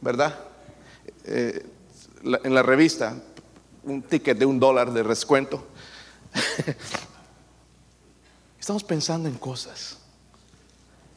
¿Verdad? 0.00 0.38
Eh, 1.24 1.66
en 2.22 2.54
la 2.54 2.62
revista, 2.62 3.14
un 3.86 4.02
ticket 4.02 4.36
de 4.36 4.44
un 4.44 4.60
dólar 4.60 4.92
de 4.92 5.02
descuento. 5.02 5.64
Estamos 8.60 8.84
pensando 8.84 9.28
en 9.28 9.36
cosas. 9.36 9.96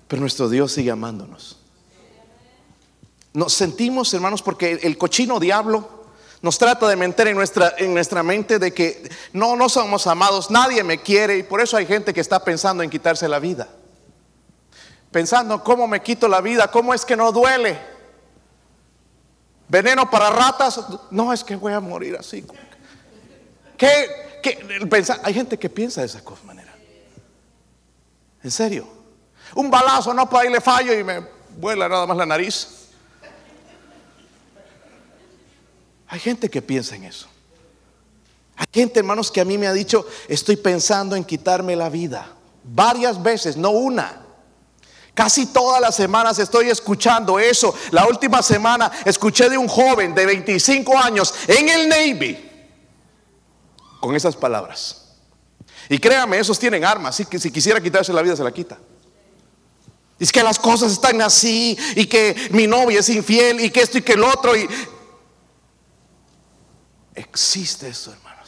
Pero 0.08 0.22
nuestro 0.22 0.48
Dios 0.50 0.72
sigue 0.72 0.92
amándonos. 0.92 1.58
Nos 3.34 3.54
sentimos, 3.54 4.14
hermanos, 4.14 4.42
porque 4.42 4.80
el 4.84 4.98
cochino 4.98 5.40
diablo 5.40 6.00
nos 6.42 6.58
trata 6.58 6.88
de 6.88 6.96
mentir 6.96 7.28
en 7.28 7.36
nuestra, 7.36 7.74
en 7.78 7.94
nuestra 7.94 8.24
mente 8.24 8.60
de 8.60 8.74
que 8.74 9.10
no, 9.34 9.56
no 9.56 9.68
somos 9.68 10.08
amados, 10.08 10.50
nadie 10.50 10.84
me 10.84 11.02
quiere 11.02 11.38
y 11.38 11.44
por 11.44 11.62
eso 11.62 11.76
hay 11.76 11.86
gente 11.86 12.14
que 12.14 12.22
está 12.22 12.44
pensando 12.44 12.82
en 12.82 12.90
quitarse 12.90 13.28
la 13.28 13.40
vida. 13.40 13.68
Pensando, 15.12 15.64
¿cómo 15.64 15.88
me 15.88 16.02
quito 16.02 16.28
la 16.28 16.40
vida? 16.40 16.70
¿Cómo 16.72 16.94
es 16.94 17.04
que 17.04 17.18
no 17.18 17.32
duele? 17.32 17.80
Veneno 19.70 20.10
para 20.10 20.32
ratas, 20.32 20.82
no 21.12 21.32
es 21.32 21.44
que 21.44 21.56
voy 21.56 21.74
a 21.74 21.80
morir 21.80 22.18
así. 22.20 22.44
¿Qué, 23.78 24.42
hay 25.24 25.34
gente 25.34 25.58
que 25.58 25.70
piensa 25.70 26.02
de 26.02 26.08
esa 26.08 26.22
manera. 26.44 26.74
En 28.44 28.52
serio. 28.52 28.88
Un 29.56 29.70
balazo, 29.70 30.14
no 30.14 30.30
para 30.30 30.50
le 30.50 30.60
fallo 30.60 30.98
y 30.98 31.04
me 31.04 31.26
vuela 31.58 31.88
nada 31.88 32.06
más 32.06 32.18
la 32.18 32.26
nariz. 32.26 32.90
Hay 36.08 36.20
gente 36.20 36.50
que 36.50 36.62
piensa 36.62 36.96
en 36.96 37.04
eso. 37.04 37.28
Hay 38.56 38.68
gente, 38.74 39.00
hermanos, 39.00 39.32
que 39.32 39.40
a 39.40 39.46
mí 39.46 39.58
me 39.58 39.68
ha 39.68 39.74
dicho, 39.74 40.06
estoy 40.28 40.58
pensando 40.58 41.16
en 41.16 41.24
quitarme 41.24 41.76
la 41.76 41.90
vida. 41.90 42.34
Varias 42.64 43.22
veces, 43.22 43.56
no 43.56 43.70
una. 43.70 44.29
Casi 45.13 45.48
todas 45.48 45.82
las 45.82 45.95
semanas 45.95 46.39
estoy 46.39 46.69
escuchando 46.69 47.39
eso. 47.39 47.74
La 47.91 48.06
última 48.08 48.41
semana 48.41 48.91
escuché 49.06 49.50
de 49.50 49.58
un 49.58 49.67
joven 49.67 50.15
de 50.15 50.26
25 50.26 50.98
años 50.98 51.34
en 51.48 51.69
el 51.69 51.89
Navy 51.89 52.50
con 54.00 54.15
esas 54.15 54.36
palabras. 54.36 55.10
Y 55.89 55.98
créame, 55.98 56.39
esos 56.39 56.60
tienen 56.60 56.86
armas, 56.86 57.22
que 57.30 57.39
si 57.39 57.52
quisiera 57.52 57.82
quitarse 57.82 58.13
la 58.13 58.22
vida 58.22 58.36
se 58.36 58.43
la 58.43 58.52
quita. 58.52 58.78
Es 60.19 60.32
que 60.32 60.43
las 60.43 60.60
cosas 60.60 60.91
están 60.91 61.22
así 61.22 61.78
y 61.95 62.06
que 62.06 62.50
mi 62.52 62.67
novia 62.67 63.00
es 63.00 63.10
infiel 63.10 63.62
y 63.62 63.69
que 63.72 63.82
esto 63.82 63.98
y 63.98 64.02
que 64.02 64.13
el 64.13 64.24
otro. 64.24 64.52
Existe 67.15 67.88
eso, 67.88 68.12
hermanos. 68.12 68.38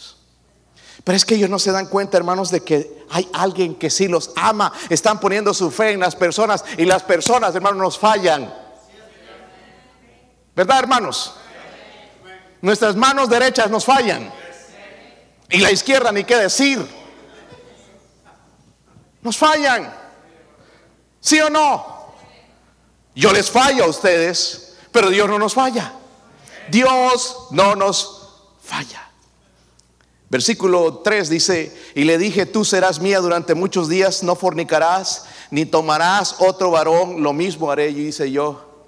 Pero 1.04 1.16
es 1.16 1.26
que 1.26 1.36
ellos 1.36 1.50
no 1.50 1.58
se 1.58 1.72
dan 1.72 1.88
cuenta, 1.88 2.18
hermanos, 2.18 2.52
de 2.52 2.62
que 2.62 3.06
hay 3.10 3.28
alguien 3.34 3.76
que 3.76 3.90
sí 3.90 4.08
los 4.08 4.32
ama. 4.36 4.72
Están 4.90 5.20
poniendo 5.20 5.54
su 5.54 5.72
fe 5.72 5.92
en 5.92 6.00
las 6.00 6.16
personas 6.16 6.64
y 6.78 6.86
las 6.86 7.04
personas, 7.04 7.56
hermanos, 7.56 7.80
nos 7.80 7.98
fallan. 7.98 8.54
¿Verdad, 10.56 10.80
hermanos? 10.80 11.36
Nuestras 12.62 12.96
manos 12.96 13.30
derechas 13.30 13.72
nos 13.72 13.86
fallan. 13.86 14.32
Y 15.50 15.58
la 15.58 15.72
izquierda, 15.72 16.12
ni 16.12 16.24
qué 16.24 16.38
decir. 16.38 16.86
Nos 19.22 19.38
fallan. 19.38 19.94
¿Sí 21.20 21.40
o 21.40 21.50
no? 21.50 22.14
Yo 23.16 23.34
les 23.34 23.50
fallo 23.50 23.86
a 23.86 23.88
ustedes, 23.88 24.78
pero 24.92 25.10
Dios 25.10 25.28
no 25.28 25.40
nos 25.40 25.54
falla. 25.54 25.94
Dios 26.70 27.48
no 27.52 27.76
nos 27.76 28.30
falla. 28.62 29.11
Versículo 30.32 31.00
3 31.04 31.30
dice, 31.30 31.76
y 31.94 32.06
le 32.06 32.17
dije, 32.17 32.46
tú 32.46 32.63
serás 32.65 33.02
mía 33.02 33.20
durante 33.20 33.54
muchos 33.54 33.89
días, 33.89 34.24
no 34.24 34.36
fornicarás, 34.36 35.26
ni 35.52 35.65
tomarás 35.65 36.38
otro 36.39 36.72
varón, 36.72 37.22
lo 37.22 37.34
mismo 37.34 37.70
haré, 37.70 37.89
y 37.89 38.08
hice 38.08 38.32
yo 38.32 38.86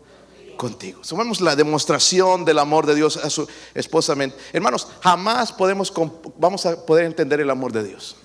contigo. 0.56 1.04
Somos 1.04 1.42
la 1.42 1.56
demostración 1.56 2.46
del 2.46 2.60
amor 2.60 2.86
de 2.86 2.96
Dios 2.96 3.18
a 3.18 3.30
su 3.30 3.46
esposa. 3.74 4.16
Hermanos, 4.54 4.88
jamás 5.02 5.52
podemos, 5.52 5.92
vamos 6.40 6.66
a 6.66 6.86
poder 6.86 7.06
entender 7.06 7.42
el 7.42 7.50
amor 7.50 7.74
de 7.74 7.84
Dios 7.84 8.16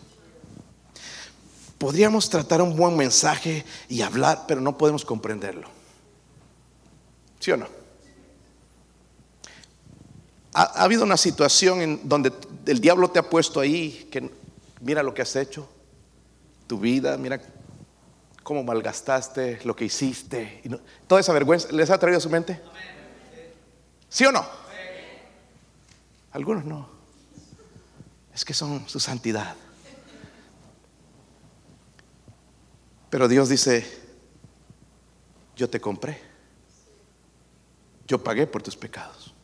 podríamos 1.79 2.29
tratar 2.29 2.61
un 2.61 2.77
buen 2.77 2.97
mensaje 2.97 3.65
y 3.89 4.03
hablar, 4.03 4.45
pero 4.47 4.61
no 4.61 4.77
podemos 4.77 5.05
comprenderlo. 5.05 5.69
¿Sí 7.39 7.53
o 7.53 7.57
no? 7.57 7.78
Ha, 10.59 10.83
habido 10.83 11.05
una 11.05 11.17
situación 11.17 11.83
en 11.83 12.09
donde 12.09 12.33
el 12.67 12.81
diablo 12.81 13.09
te 13.13 13.21
ha 13.21 13.23
puesto 13.23 13.61
ahí, 13.61 14.09
que 14.11 14.29
mira 14.81 15.05
lo 15.05 15.15
que 15.15 15.23
has 15.23 15.37
hecho, 15.37 15.69
tu 16.67 16.81
vida, 16.81 17.17
mira 17.17 17.41
cómo 18.43 18.65
malgastaste 18.65 19.61
lo 19.63 19.77
que 19.77 19.85
hiciste. 19.85 20.61
Y 20.65 20.71
toda 21.07 21.21
esa 21.21 21.33
vergüenza, 21.33 21.69
¿les 21.71 21.91
ha 21.91 21.99
traído 21.99 22.19
a 22.19 22.21
su 22.21 22.29
mente? 22.29 22.61
¿Sí 24.09 24.25
o 24.25 24.33
no? 24.33 24.45
Algunos 26.33 26.65
no. 26.65 26.89
Es 28.35 28.45
que 28.45 28.53
son 28.53 28.89
su 28.89 28.99
santidad. 28.99 29.55
Pero 33.11 33.29
Dios 33.29 33.49
dice, 33.49 33.87
yo 35.55 35.71
te 35.71 35.81
compré. 35.81 36.21
Yo 38.09 38.21
pagué 38.25 38.49
por 38.49 38.61
tus 38.61 38.75
pecados. 38.75 39.38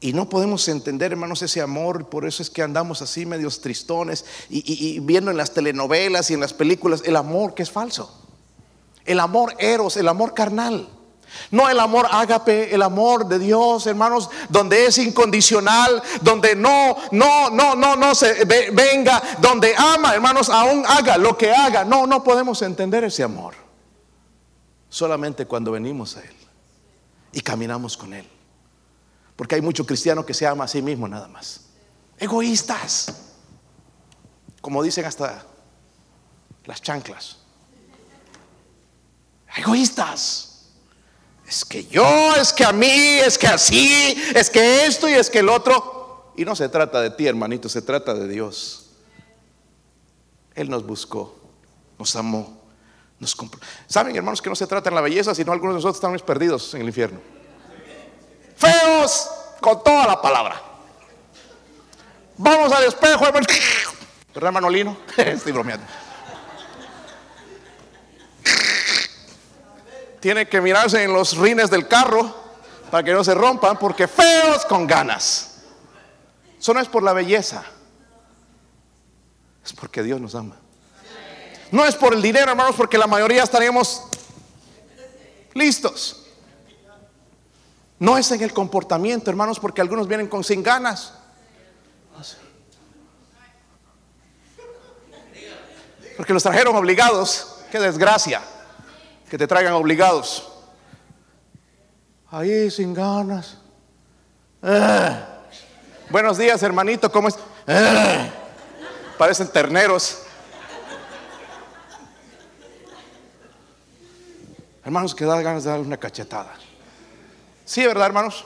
Y 0.00 0.12
no 0.12 0.28
podemos 0.28 0.68
entender, 0.68 1.12
hermanos, 1.12 1.40
ese 1.42 1.62
amor, 1.62 2.08
por 2.08 2.26
eso 2.26 2.42
es 2.42 2.50
que 2.50 2.62
andamos 2.62 3.00
así 3.00 3.24
medios 3.24 3.60
tristones 3.60 4.24
y, 4.50 5.00
viendo 5.00 5.30
en 5.30 5.38
las 5.38 5.54
telenovelas 5.54 6.30
y 6.30 6.34
en 6.34 6.40
las 6.40 6.52
películas 6.52 7.02
el 7.06 7.16
amor 7.16 7.54
que 7.54 7.62
es 7.62 7.70
falso. 7.70 8.22
El 9.06 9.20
amor 9.20 9.54
eros, 9.58 9.96
el 9.96 10.08
amor 10.08 10.34
carnal. 10.34 10.88
No 11.50 11.68
el 11.68 11.80
amor 11.80 12.06
ágape, 12.10 12.74
el 12.74 12.82
amor 12.82 13.26
de 13.26 13.38
Dios, 13.38 13.86
hermanos, 13.86 14.30
donde 14.48 14.86
es 14.86 14.98
incondicional, 14.98 16.02
donde 16.22 16.54
no, 16.54 16.96
no, 17.10 17.50
no, 17.50 17.74
no, 17.74 17.96
no 17.96 18.14
se 18.14 18.44
venga, 18.44 19.22
donde 19.40 19.74
ama, 19.76 20.14
hermanos, 20.14 20.48
aún 20.48 20.84
haga 20.86 21.18
lo 21.18 21.36
que 21.36 21.52
haga. 21.52 21.84
No, 21.84 22.06
no 22.06 22.22
podemos 22.22 22.62
entender 22.62 23.04
ese 23.04 23.22
amor. 23.22 23.54
Solamente 24.88 25.46
cuando 25.46 25.72
venimos 25.72 26.16
a 26.16 26.20
Él 26.20 26.36
y 27.32 27.40
caminamos 27.40 27.96
con 27.96 28.14
Él. 28.14 28.35
Porque 29.36 29.54
hay 29.54 29.60
mucho 29.60 29.84
cristiano 29.84 30.24
que 30.24 30.34
se 30.34 30.46
ama 30.46 30.64
a 30.64 30.68
sí 30.68 30.80
mismo 30.80 31.06
nada 31.06 31.28
más. 31.28 31.60
Egoístas. 32.18 33.14
Como 34.60 34.82
dicen 34.82 35.04
hasta 35.04 35.44
las 36.64 36.80
chanclas. 36.80 37.36
Egoístas. 39.56 40.46
Es 41.46 41.64
que 41.64 41.86
yo, 41.86 42.34
es 42.34 42.52
que 42.52 42.64
a 42.64 42.72
mí, 42.72 42.88
es 42.88 43.38
que 43.38 43.46
así, 43.46 44.16
es 44.34 44.50
que 44.50 44.86
esto 44.86 45.08
y 45.08 45.12
es 45.12 45.30
que 45.30 45.38
el 45.38 45.48
otro. 45.48 46.32
Y 46.36 46.44
no 46.44 46.56
se 46.56 46.68
trata 46.68 47.00
de 47.00 47.10
ti, 47.10 47.26
hermanito, 47.26 47.68
se 47.68 47.82
trata 47.82 48.14
de 48.14 48.26
Dios. 48.26 48.90
Él 50.54 50.68
nos 50.68 50.84
buscó, 50.84 51.38
nos 51.98 52.16
amó, 52.16 52.62
nos 53.20 53.36
compró. 53.36 53.60
¿Saben, 53.86 54.16
hermanos, 54.16 54.42
que 54.42 54.48
no 54.48 54.56
se 54.56 54.66
trata 54.66 54.90
de 54.90 54.96
la 54.96 55.02
belleza, 55.02 55.34
sino 55.34 55.52
algunos 55.52 55.74
de 55.74 55.76
nosotros 55.76 55.96
estamos 55.96 56.22
perdidos 56.22 56.74
en 56.74 56.80
el 56.80 56.88
infierno? 56.88 57.20
Feos 58.56 59.30
con 59.60 59.82
toda 59.82 60.06
la 60.06 60.20
palabra. 60.20 60.60
Vamos 62.38 62.72
al 62.72 62.84
espejo, 62.84 63.26
hermano. 63.26 63.46
¿Verdad? 64.34 64.96
Estoy 65.16 65.52
bromeando. 65.52 65.86
Tiene 70.20 70.48
que 70.48 70.60
mirarse 70.60 71.02
en 71.02 71.12
los 71.12 71.36
rines 71.36 71.70
del 71.70 71.86
carro 71.86 72.34
para 72.90 73.02
que 73.04 73.12
no 73.12 73.22
se 73.22 73.34
rompan, 73.34 73.78
porque 73.78 74.08
feos 74.08 74.64
con 74.66 74.86
ganas. 74.86 75.62
Eso 76.58 76.74
no 76.74 76.80
es 76.80 76.88
por 76.88 77.02
la 77.02 77.12
belleza, 77.12 77.64
es 79.64 79.72
porque 79.72 80.02
Dios 80.02 80.20
nos 80.20 80.34
ama. 80.34 80.56
No 81.70 81.84
es 81.84 81.94
por 81.94 82.14
el 82.14 82.22
dinero, 82.22 82.50
hermanos, 82.50 82.74
porque 82.76 82.98
la 82.98 83.06
mayoría 83.06 83.42
estaríamos 83.42 84.02
listos. 85.54 86.25
No 87.98 88.18
es 88.18 88.30
en 88.30 88.42
el 88.42 88.52
comportamiento, 88.52 89.30
hermanos, 89.30 89.58
porque 89.58 89.80
algunos 89.80 90.06
vienen 90.06 90.28
con 90.28 90.44
sin 90.44 90.62
ganas. 90.62 91.14
Porque 96.16 96.32
los 96.32 96.42
trajeron 96.42 96.74
obligados. 96.76 97.56
Qué 97.70 97.78
desgracia 97.78 98.42
que 99.28 99.38
te 99.38 99.46
traigan 99.46 99.74
obligados. 99.74 100.48
Ahí 102.30 102.70
sin 102.70 102.92
ganas. 102.94 103.58
Ah. 104.62 105.40
Buenos 106.10 106.38
días, 106.38 106.62
hermanito, 106.62 107.10
¿cómo 107.10 107.28
es? 107.28 107.38
Ah. 107.66 108.28
Parecen 109.18 109.48
terneros. 109.48 110.22
Hermanos, 114.84 115.14
que 115.14 115.24
da 115.24 115.40
ganas 115.42 115.64
de 115.64 115.70
darle 115.70 115.86
una 115.86 115.96
cachetada. 115.96 116.54
Sí, 117.66 117.84
¿verdad, 117.84 118.06
hermanos? 118.06 118.44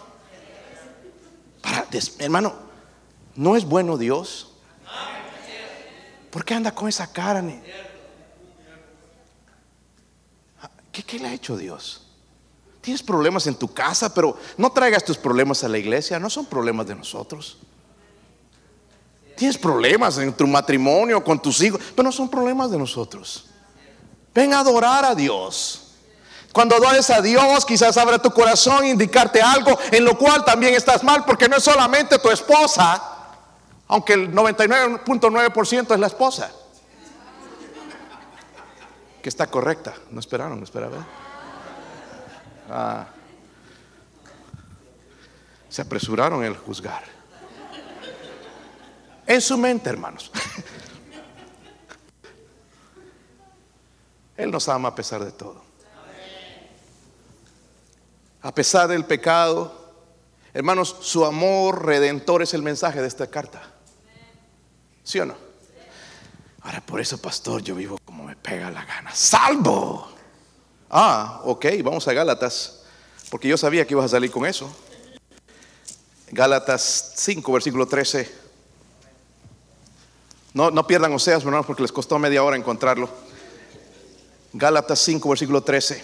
Para, 1.60 1.86
hermano, 2.18 2.54
¿no 3.36 3.54
es 3.54 3.64
bueno 3.64 3.96
Dios? 3.98 4.48
¿Por 6.30 6.44
qué 6.44 6.54
anda 6.54 6.74
con 6.74 6.88
esa 6.88 7.12
cara? 7.12 7.44
¿Qué, 10.90 11.02
¿Qué, 11.02 11.18
le 11.18 11.28
ha 11.28 11.34
hecho 11.34 11.56
Dios? 11.56 12.06
Tienes 12.80 13.02
problemas 13.02 13.46
en 13.46 13.54
tu 13.54 13.72
casa, 13.72 14.12
pero 14.14 14.38
no 14.56 14.72
traigas 14.72 15.04
tus 15.04 15.18
problemas 15.18 15.62
a 15.64 15.68
la 15.68 15.76
iglesia, 15.76 16.18
no 16.18 16.30
son 16.30 16.46
problemas 16.46 16.86
de 16.86 16.94
nosotros. 16.94 17.58
Tienes 19.36 19.58
problemas 19.58 20.16
en 20.18 20.32
tu 20.32 20.46
matrimonio, 20.46 21.22
con 21.22 21.40
tus 21.40 21.60
hijos, 21.62 21.80
pero 21.94 22.04
no 22.04 22.12
son 22.12 22.30
problemas 22.30 22.70
de 22.70 22.78
nosotros. 22.78 23.46
Ven 24.34 24.54
a 24.54 24.60
adorar 24.60 25.04
a 25.04 25.14
Dios. 25.14 25.89
Cuando 26.52 26.74
adores 26.74 27.08
a 27.10 27.22
Dios, 27.22 27.64
quizás 27.64 27.96
abra 27.96 28.18
tu 28.20 28.32
corazón 28.32 28.82
e 28.84 28.90
indicarte 28.90 29.40
algo 29.40 29.78
en 29.92 30.04
lo 30.04 30.18
cual 30.18 30.44
también 30.44 30.74
estás 30.74 31.04
mal, 31.04 31.24
porque 31.24 31.48
no 31.48 31.56
es 31.56 31.62
solamente 31.62 32.18
tu 32.18 32.28
esposa, 32.28 33.00
aunque 33.86 34.14
el 34.14 34.32
99.9% 34.32 35.94
es 35.94 36.00
la 36.00 36.08
esposa, 36.08 36.50
que 39.22 39.28
está 39.28 39.46
correcta. 39.46 39.94
No 40.10 40.18
esperaron, 40.18 40.60
esperaban. 40.62 41.06
Ah. 42.68 43.06
Se 45.68 45.82
apresuraron 45.82 46.42
en 46.44 46.54
juzgar. 46.56 47.04
En 49.24 49.40
su 49.40 49.56
mente, 49.56 49.88
hermanos. 49.88 50.32
Él 54.36 54.50
nos 54.50 54.68
ama 54.68 54.88
a 54.88 54.94
pesar 54.96 55.24
de 55.24 55.30
todo 55.30 55.69
a 58.42 58.54
pesar 58.54 58.88
del 58.88 59.04
pecado. 59.04 59.72
Hermanos, 60.52 60.96
su 61.00 61.24
amor 61.24 61.86
redentor 61.86 62.42
es 62.42 62.54
el 62.54 62.62
mensaje 62.62 63.00
de 63.00 63.08
esta 63.08 63.28
carta. 63.28 63.62
¿Sí 65.04 65.18
o 65.18 65.26
no? 65.26 65.34
Ahora, 66.62 66.80
por 66.80 67.00
eso, 67.00 67.18
pastor, 67.18 67.62
yo 67.62 67.74
vivo 67.74 67.98
como 68.04 68.24
me 68.24 68.36
pega 68.36 68.70
la 68.70 68.84
gana. 68.84 69.14
Salvo. 69.14 70.08
Ah, 70.90 71.40
ok, 71.44 71.66
vamos 71.82 72.06
a 72.08 72.12
Gálatas, 72.12 72.82
porque 73.30 73.48
yo 73.48 73.56
sabía 73.56 73.86
que 73.86 73.94
ibas 73.94 74.06
a 74.06 74.08
salir 74.08 74.30
con 74.30 74.44
eso. 74.44 74.70
Gálatas 76.32 77.12
5, 77.16 77.52
versículo 77.52 77.86
13. 77.86 78.30
No, 80.52 80.70
no 80.70 80.86
pierdan 80.86 81.12
Oseas, 81.12 81.42
hermanos, 81.42 81.66
porque 81.66 81.82
les 81.82 81.92
costó 81.92 82.18
media 82.18 82.42
hora 82.42 82.56
encontrarlo. 82.56 83.08
Gálatas 84.52 84.98
5, 84.98 85.28
versículo 85.28 85.62
13. 85.62 86.02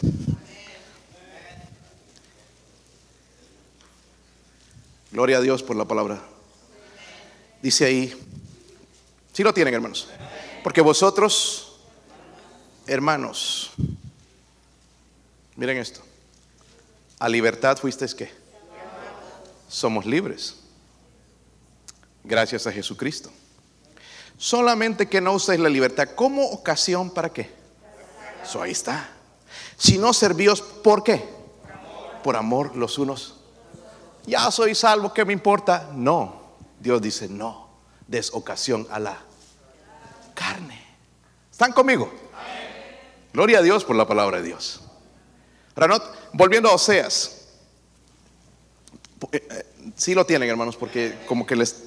Gloria 5.17 5.39
a 5.39 5.41
Dios 5.41 5.63
por 5.63 5.77
la 5.77 5.87
palabra. 5.87 6.21
Dice 7.63 7.87
ahí, 7.87 8.15
si 9.33 9.43
lo 9.43 9.55
tienen 9.55 9.73
hermanos, 9.73 10.09
porque 10.63 10.83
vosotros, 10.83 11.79
hermanos, 12.87 13.71
miren 15.57 15.79
esto, 15.79 16.03
a 17.19 17.31
libertad 17.31 17.79
fuisteis 17.79 18.15
que 18.15 18.31
somos 19.71 20.05
libres, 20.05 20.57
gracias 22.23 22.67
a 22.67 22.73
Jesucristo. 22.73 23.31
Solamente 24.37 25.09
que 25.09 25.23
no 25.23 25.33
uséis 25.33 25.61
la 25.61 25.71
libertad 25.71 26.11
como 26.15 26.45
ocasión 26.45 27.09
para 27.09 27.33
qué. 27.33 27.51
Eso 28.45 28.61
ahí 28.61 28.73
está. 28.73 29.09
Si 29.79 29.97
no 29.97 30.13
servíos, 30.13 30.61
¿por 30.61 31.03
qué? 31.03 31.27
Por 32.23 32.37
amor 32.37 32.77
los 32.77 32.99
unos 32.99 33.37
ya 34.27 34.51
soy 34.51 34.75
salvo, 34.75 35.13
¿qué 35.13 35.25
me 35.25 35.33
importa? 35.33 35.91
No, 35.95 36.43
Dios 36.81 37.01
dice, 37.01 37.29
no, 37.29 37.69
des 38.07 38.33
ocasión 38.33 38.87
a 38.91 38.99
la 38.99 39.19
carne. 40.35 40.83
¿Están 41.51 41.73
conmigo? 41.73 42.13
Gloria 43.33 43.59
a 43.59 43.63
Dios 43.63 43.85
por 43.85 43.97
la 43.97 44.07
palabra 44.07 44.39
de 44.39 44.45
Dios. 44.45 44.81
Ranot, 45.75 46.03
volviendo 46.33 46.69
a 46.69 46.75
Oseas. 46.75 47.49
Eh, 49.33 49.47
eh, 49.51 49.67
sí 49.97 50.15
lo 50.15 50.25
tienen, 50.25 50.49
hermanos, 50.49 50.77
porque 50.77 51.19
como 51.27 51.47
que 51.47 51.57
les 51.57 51.85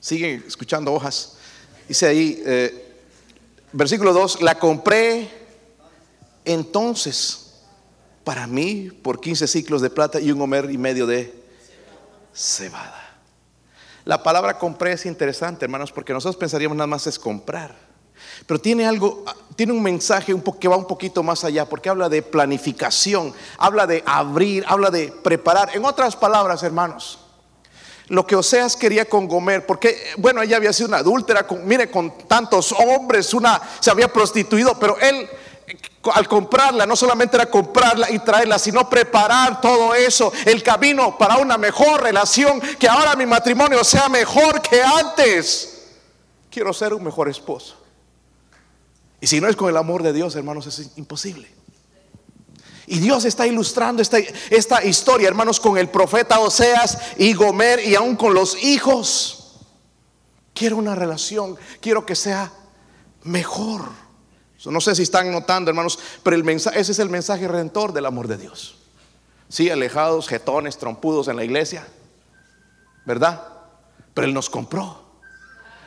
siguen 0.00 0.44
escuchando 0.46 0.92
hojas. 0.92 1.36
Dice 1.88 2.06
ahí, 2.06 2.42
eh, 2.44 3.02
versículo 3.72 4.12
2, 4.12 4.42
la 4.42 4.58
compré 4.58 5.30
entonces 6.44 7.54
para 8.24 8.46
mí 8.46 8.90
por 9.02 9.20
15 9.20 9.46
ciclos 9.46 9.82
de 9.82 9.90
plata 9.90 10.20
y 10.20 10.30
un 10.30 10.40
homer 10.40 10.70
y 10.70 10.78
medio 10.78 11.06
de 11.06 11.45
cebada. 12.36 13.02
La 14.04 14.22
palabra 14.22 14.58
compré 14.58 14.92
es 14.92 15.06
interesante, 15.06 15.64
hermanos, 15.64 15.90
porque 15.90 16.12
nosotros 16.12 16.36
pensaríamos 16.36 16.76
nada 16.76 16.86
más 16.86 17.06
es 17.06 17.18
comprar. 17.18 17.74
Pero 18.46 18.60
tiene 18.60 18.86
algo, 18.86 19.24
tiene 19.56 19.72
un 19.72 19.82
mensaje 19.82 20.34
que 20.60 20.68
va 20.68 20.76
un 20.76 20.86
poquito 20.86 21.22
más 21.22 21.44
allá, 21.44 21.64
porque 21.64 21.88
habla 21.88 22.08
de 22.08 22.22
planificación, 22.22 23.34
habla 23.58 23.86
de 23.86 24.02
abrir, 24.06 24.64
habla 24.68 24.90
de 24.90 25.08
preparar. 25.08 25.70
En 25.74 25.84
otras 25.84 26.14
palabras, 26.14 26.62
hermanos, 26.62 27.18
lo 28.08 28.26
que 28.26 28.36
Oseas 28.36 28.76
quería 28.76 29.06
con 29.06 29.26
Gomer, 29.26 29.66
porque, 29.66 29.98
bueno, 30.18 30.40
ella 30.42 30.56
había 30.56 30.72
sido 30.72 30.88
una 30.88 30.98
adúltera, 30.98 31.46
mire, 31.64 31.90
con 31.90 32.16
tantos 32.28 32.72
hombres, 32.72 33.34
una 33.34 33.60
se 33.80 33.90
había 33.90 34.12
prostituido, 34.12 34.78
pero 34.78 34.96
él 35.00 35.28
al 36.12 36.28
comprarla, 36.28 36.86
no 36.86 36.96
solamente 36.96 37.36
era 37.36 37.46
comprarla 37.46 38.10
y 38.10 38.18
traerla, 38.18 38.58
sino 38.58 38.88
preparar 38.88 39.60
todo 39.60 39.94
eso, 39.94 40.32
el 40.44 40.62
camino 40.62 41.16
para 41.18 41.36
una 41.38 41.58
mejor 41.58 42.02
relación, 42.02 42.60
que 42.60 42.88
ahora 42.88 43.16
mi 43.16 43.26
matrimonio 43.26 43.82
sea 43.84 44.08
mejor 44.08 44.60
que 44.62 44.82
antes. 44.82 45.72
Quiero 46.50 46.72
ser 46.72 46.94
un 46.94 47.04
mejor 47.04 47.28
esposo. 47.28 47.76
Y 49.20 49.26
si 49.26 49.40
no 49.40 49.48
es 49.48 49.56
con 49.56 49.68
el 49.68 49.76
amor 49.76 50.02
de 50.02 50.12
Dios, 50.12 50.34
hermanos, 50.36 50.66
es 50.66 50.90
imposible. 50.96 51.48
Y 52.86 53.00
Dios 53.00 53.24
está 53.24 53.46
ilustrando 53.46 54.00
esta, 54.00 54.84
historia, 54.84 55.26
hermanos, 55.26 55.58
con 55.58 55.76
el 55.76 55.88
profeta 55.88 56.38
Oseas 56.38 56.98
y 57.18 57.32
Gomer 57.32 57.80
y 57.84 57.96
aún 57.96 58.14
con 58.14 58.32
los 58.32 58.62
hijos. 58.62 59.56
Quiero 60.54 60.76
una 60.76 60.94
relación, 60.94 61.56
quiero 61.80 62.06
que 62.06 62.14
sea 62.14 62.52
mejor. 63.24 64.05
No 64.64 64.80
sé 64.80 64.94
si 64.94 65.02
están 65.02 65.30
notando, 65.30 65.70
hermanos, 65.70 65.98
pero 66.22 66.36
ese 66.36 66.92
es 66.92 66.98
el 66.98 67.08
mensaje 67.08 67.46
redentor 67.46 67.92
del 67.92 68.06
amor 68.06 68.26
de 68.26 68.38
Dios. 68.38 68.76
Sí, 69.48 69.70
alejados, 69.70 70.28
jetones, 70.28 70.78
trompudos 70.78 71.28
en 71.28 71.36
la 71.36 71.44
iglesia, 71.44 71.86
¿verdad? 73.04 73.46
Pero 74.14 74.26
Él 74.26 74.34
nos 74.34 74.50
compró 74.50 75.02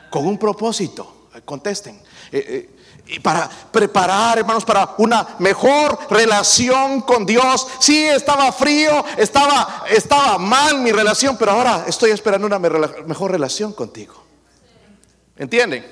con 0.08 0.26
un 0.26 0.38
propósito. 0.38 1.16
Contesten. 1.44 2.00
Eh, 2.32 2.76
eh, 3.06 3.20
para 3.20 3.48
preparar, 3.48 4.38
hermanos, 4.38 4.64
para 4.64 4.94
una 4.98 5.36
mejor 5.38 5.98
relación 6.10 7.02
con 7.02 7.24
Dios. 7.24 7.66
Sí, 7.78 8.04
estaba 8.04 8.50
frío, 8.52 9.04
estaba, 9.16 9.84
estaba 9.88 10.38
mal 10.38 10.80
mi 10.80 10.92
relación, 10.92 11.36
pero 11.38 11.52
ahora 11.52 11.84
estoy 11.86 12.10
esperando 12.10 12.46
una 12.46 12.58
mejor 12.58 13.30
relación 13.30 13.72
contigo. 13.72 14.14
¿Entienden? 15.36 15.86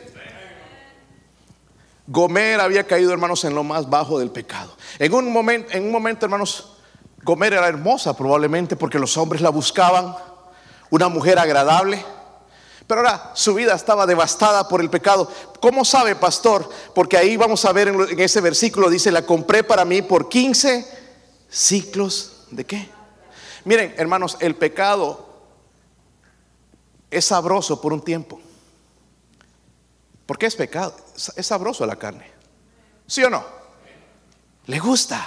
Gomer 2.11 2.59
había 2.59 2.87
caído, 2.87 3.13
hermanos, 3.13 3.45
en 3.45 3.55
lo 3.55 3.63
más 3.63 3.91
bajo 3.91 4.19
del 4.19 4.31
pecado. 4.31 4.75
En 4.99 5.13
un 5.13 5.31
momento, 5.31 5.75
en 5.75 5.85
un 5.85 5.93
momento, 5.93 6.25
hermanos, 6.25 6.79
Gomer 7.23 7.53
era 7.53 7.69
hermosa 7.69 8.17
probablemente 8.17 8.77
porque 8.77 8.99
los 8.99 9.19
hombres 9.19 9.43
la 9.43 9.51
buscaban, 9.51 10.17
una 10.89 11.09
mujer 11.11 11.39
agradable. 11.39 12.03
Pero 12.87 13.03
ahora 13.03 13.33
su 13.35 13.53
vida 13.53 13.75
estaba 13.75 14.07
devastada 14.07 14.67
por 14.69 14.81
el 14.81 14.89
pecado. 14.89 15.31
¿Cómo 15.61 15.85
sabe, 15.85 16.17
pastor? 16.17 16.67
Porque 16.95 17.19
ahí 17.19 17.37
vamos 17.37 17.67
a 17.67 17.73
ver 17.75 17.89
en, 17.89 18.19
ese 18.19 18.41
versículo, 18.41 18.89
dice, 18.89 19.13
la 19.13 19.27
compré 19.27 19.63
para 19.63 19.85
mí 19.85 20.01
por 20.01 20.31
15 20.31 20.87
ciclos 21.51 22.47
de 22.51 22.65
qué. 22.65 22.89
Miren, 23.67 23.95
hermanos, 23.99 24.39
el 24.41 24.57
pecado 24.57 25.29
es 27.11 27.27
sabroso 27.27 27.83
por 27.83 27.93
un 27.93 28.01
tiempo. 28.01 28.41
¿Por 30.29 30.37
qué 30.37 30.45
es 30.45 30.57
pecado? 30.57 30.95
Es 31.37 31.47
sabroso 31.47 31.87
la 31.87 31.97
carne. 31.97 32.31
¿Sí 33.07 33.25
o 33.25 33.31
no? 33.31 33.43
Le 34.67 34.79
gusta. 34.79 35.27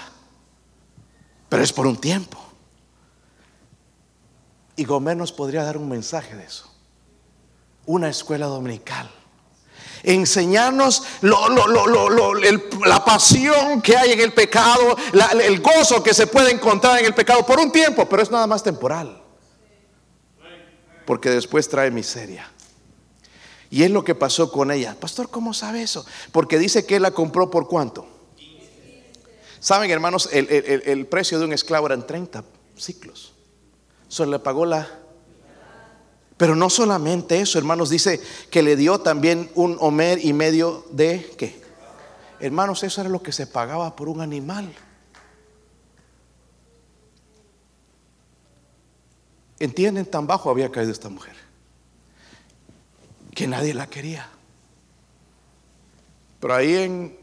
Pero 1.49 1.63
es 1.63 1.73
por 1.73 1.87
un 1.87 1.99
tiempo. 1.99 2.37
Y 4.75 4.85
Gomer 4.85 5.17
nos 5.17 5.31
podría 5.31 5.63
dar 5.63 5.77
un 5.77 5.89
mensaje 5.89 6.35
de 6.35 6.43
eso 6.43 6.71
una 7.85 8.09
escuela 8.09 8.45
dominical. 8.45 9.09
Enseñarnos 10.03 11.03
la 11.21 13.03
pasión 13.03 13.81
que 13.81 13.97
hay 13.97 14.11
en 14.11 14.19
el 14.19 14.33
pecado, 14.33 14.95
el 15.43 15.61
gozo 15.61 16.01
que 16.01 16.13
se 16.13 16.27
puede 16.27 16.51
encontrar 16.51 16.99
en 16.99 17.05
el 17.05 17.13
pecado 17.13 17.45
por 17.45 17.59
un 17.59 17.71
tiempo, 17.71 18.07
pero 18.07 18.21
es 18.21 18.29
nada 18.31 18.47
más 18.47 18.63
temporal. 18.63 19.21
Porque 21.05 21.29
después 21.31 21.67
trae 21.67 21.89
miseria. 21.89 22.51
Y 23.71 23.83
es 23.83 23.89
lo 23.89 24.03
que 24.03 24.13
pasó 24.13 24.51
con 24.51 24.69
ella. 24.69 24.97
Pastor, 24.99 25.29
¿cómo 25.29 25.53
sabe 25.53 25.81
eso? 25.81 26.05
Porque 26.33 26.59
dice 26.59 26.85
que 26.85 26.97
él 26.97 27.03
la 27.03 27.11
compró 27.11 27.49
por 27.49 27.69
cuánto. 27.69 28.05
Saben, 29.61 29.89
hermanos, 29.89 30.29
el, 30.33 30.47
el 30.49 31.05
precio 31.05 31.39
de 31.39 31.45
un 31.45 31.53
esclavo 31.53 31.85
eran 31.85 32.05
30 32.05 32.43
ciclos. 32.77 33.33
Solo 34.09 34.31
le 34.31 34.39
pagó 34.39 34.65
la 34.65 34.99
pero 36.35 36.55
no 36.55 36.71
solamente 36.71 37.39
eso, 37.39 37.59
hermanos, 37.59 37.91
dice 37.91 38.19
que 38.49 38.63
le 38.63 38.75
dio 38.75 38.99
también 38.99 39.51
un 39.53 39.77
homer 39.79 40.25
y 40.25 40.33
medio 40.33 40.83
de 40.89 41.35
qué. 41.37 41.61
Hermanos, 42.39 42.81
eso 42.81 42.99
era 42.99 43.11
lo 43.11 43.21
que 43.21 43.31
se 43.31 43.45
pagaba 43.45 43.95
por 43.95 44.09
un 44.09 44.21
animal. 44.21 44.73
¿Entienden? 49.59 50.07
Tan 50.07 50.25
bajo 50.25 50.49
había 50.49 50.71
caído 50.71 50.91
esta 50.91 51.09
mujer 51.09 51.50
que 53.33 53.47
nadie 53.47 53.73
la 53.73 53.87
quería. 53.87 54.29
Pero 56.39 56.53
ahí 56.55 56.75
en 56.75 57.19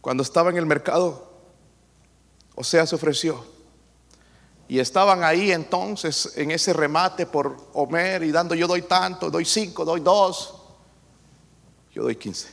cuando 0.00 0.22
estaba 0.22 0.50
en 0.50 0.56
el 0.56 0.66
mercado, 0.66 1.32
o 2.54 2.64
sea, 2.64 2.86
se 2.86 2.94
ofreció 2.94 3.44
y 4.68 4.78
estaban 4.78 5.24
ahí 5.24 5.50
entonces 5.50 6.34
en 6.36 6.50
ese 6.50 6.74
remate 6.74 7.24
por 7.24 7.56
Homer 7.72 8.22
y 8.22 8.30
dando 8.30 8.54
yo 8.54 8.66
doy 8.66 8.82
tanto, 8.82 9.30
doy 9.30 9.46
cinco, 9.46 9.84
doy 9.84 10.00
dos, 10.00 10.54
yo 11.92 12.02
doy 12.02 12.16
quince. 12.16 12.48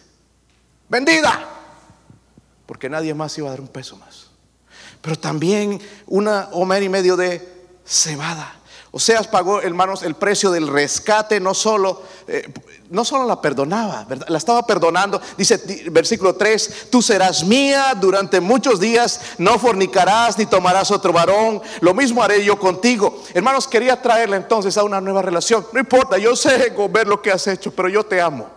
Vendida, 0.88 1.50
porque 2.66 2.90
nadie 2.90 3.14
más 3.14 3.38
iba 3.38 3.48
a 3.48 3.52
dar 3.52 3.62
un 3.62 3.68
peso 3.68 3.98
más. 3.98 4.28
Pero 5.02 5.18
también 5.20 5.80
una 6.08 6.50
Homer 6.54 6.84
y 6.84 6.90
medio 6.90 7.18
de 7.18 7.68
cebada. 7.86 8.62
Oseas 8.98 9.28
pagó, 9.28 9.62
hermanos, 9.62 10.04
el 10.04 10.16
precio 10.16 10.52
del 10.52 10.70
rescate, 10.70 11.42
no 11.42 11.54
solo, 11.54 12.02
eh, 12.30 12.50
no 12.92 13.04
solo 13.04 13.26
la 13.26 13.42
perdonaba, 13.42 14.08
la 14.30 14.38
estaba 14.38 14.66
perdonando. 14.66 15.20
Dice 15.38 15.62
versículo 15.92 16.36
3, 16.36 16.88
tú 16.90 17.02
serás 17.02 17.44
mía 17.44 17.94
durante 18.00 18.40
muchos 18.40 18.80
días, 18.80 19.20
no 19.38 19.60
fornicarás 19.60 20.38
ni 20.38 20.46
tomarás 20.46 20.92
otro 20.92 21.12
varón, 21.12 21.62
lo 21.82 21.94
mismo 21.94 22.24
haré 22.24 22.42
yo 22.46 22.58
contigo. 22.58 23.22
Hermanos, 23.34 23.68
quería 23.68 24.02
traerle 24.02 24.38
entonces 24.38 24.78
a 24.78 24.86
una 24.86 25.02
nueva 25.02 25.22
relación. 25.22 25.68
No 25.74 25.80
importa, 25.82 26.18
yo 26.18 26.34
sé 26.34 26.74
ver 26.90 27.06
lo 27.06 27.22
que 27.22 27.34
has 27.34 27.46
hecho, 27.48 27.72
pero 27.72 27.90
yo 27.90 28.06
te 28.06 28.22
amo. 28.22 28.48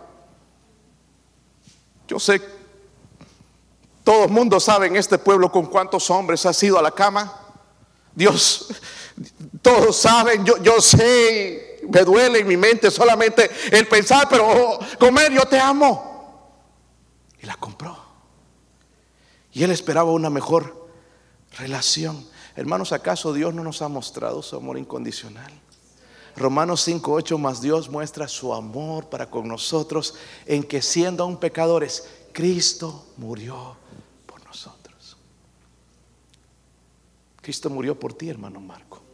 Yo 2.07 2.17
sé, 2.17 2.41
todo 4.05 4.23
el 4.23 4.31
mundo 4.31 4.57
sabe 4.61 4.87
en 4.87 4.95
este 4.95 5.17
pueblo 5.17 5.51
con 5.51 5.65
cuántos 5.65 6.09
hombres 6.09 6.45
has 6.45 6.63
ido 6.63 6.79
a 6.79 6.81
la 6.81 6.91
cama. 6.91 7.41
Dios 8.15 8.69
todos 9.61 9.97
saben, 9.97 10.45
yo, 10.45 10.61
yo 10.61 10.79
sé, 10.81 11.81
me 11.89 12.03
duele 12.03 12.39
en 12.39 12.47
mi 12.47 12.57
mente 12.57 12.89
solamente 12.91 13.49
el 13.71 13.87
pensar, 13.87 14.27
pero 14.29 14.79
comer, 14.97 15.31
yo 15.31 15.45
te 15.45 15.59
amo. 15.59 16.51
Y 17.41 17.45
la 17.45 17.55
compró. 17.55 17.97
Y 19.51 19.63
él 19.63 19.71
esperaba 19.71 20.11
una 20.11 20.29
mejor 20.29 20.89
relación. 21.57 22.25
Hermanos, 22.55 22.91
¿acaso 22.91 23.33
Dios 23.33 23.53
no 23.53 23.63
nos 23.63 23.81
ha 23.81 23.87
mostrado 23.87 24.41
su 24.41 24.55
amor 24.55 24.77
incondicional? 24.77 25.51
Romanos 26.35 26.87
5:8 26.87 27.37
más 27.37 27.61
Dios 27.61 27.89
muestra 27.89 28.27
su 28.27 28.53
amor 28.53 29.09
para 29.09 29.29
con 29.29 29.47
nosotros 29.47 30.15
en 30.45 30.63
que 30.63 30.81
siendo 30.81 31.23
aún 31.23 31.37
pecadores, 31.37 32.07
Cristo 32.31 33.07
murió 33.17 33.75
por 34.25 34.45
nosotros. 34.45 35.17
Cristo 37.41 37.69
murió 37.69 37.99
por 37.99 38.13
ti, 38.13 38.29
hermano 38.29 38.59
Marco. 38.59 39.08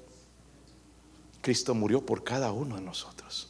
Cristo 1.45 1.75
murió 1.75 2.03
por 2.03 2.23
cada 2.23 2.51
uno 2.51 2.75
de 2.75 2.81
nosotros. 2.81 3.47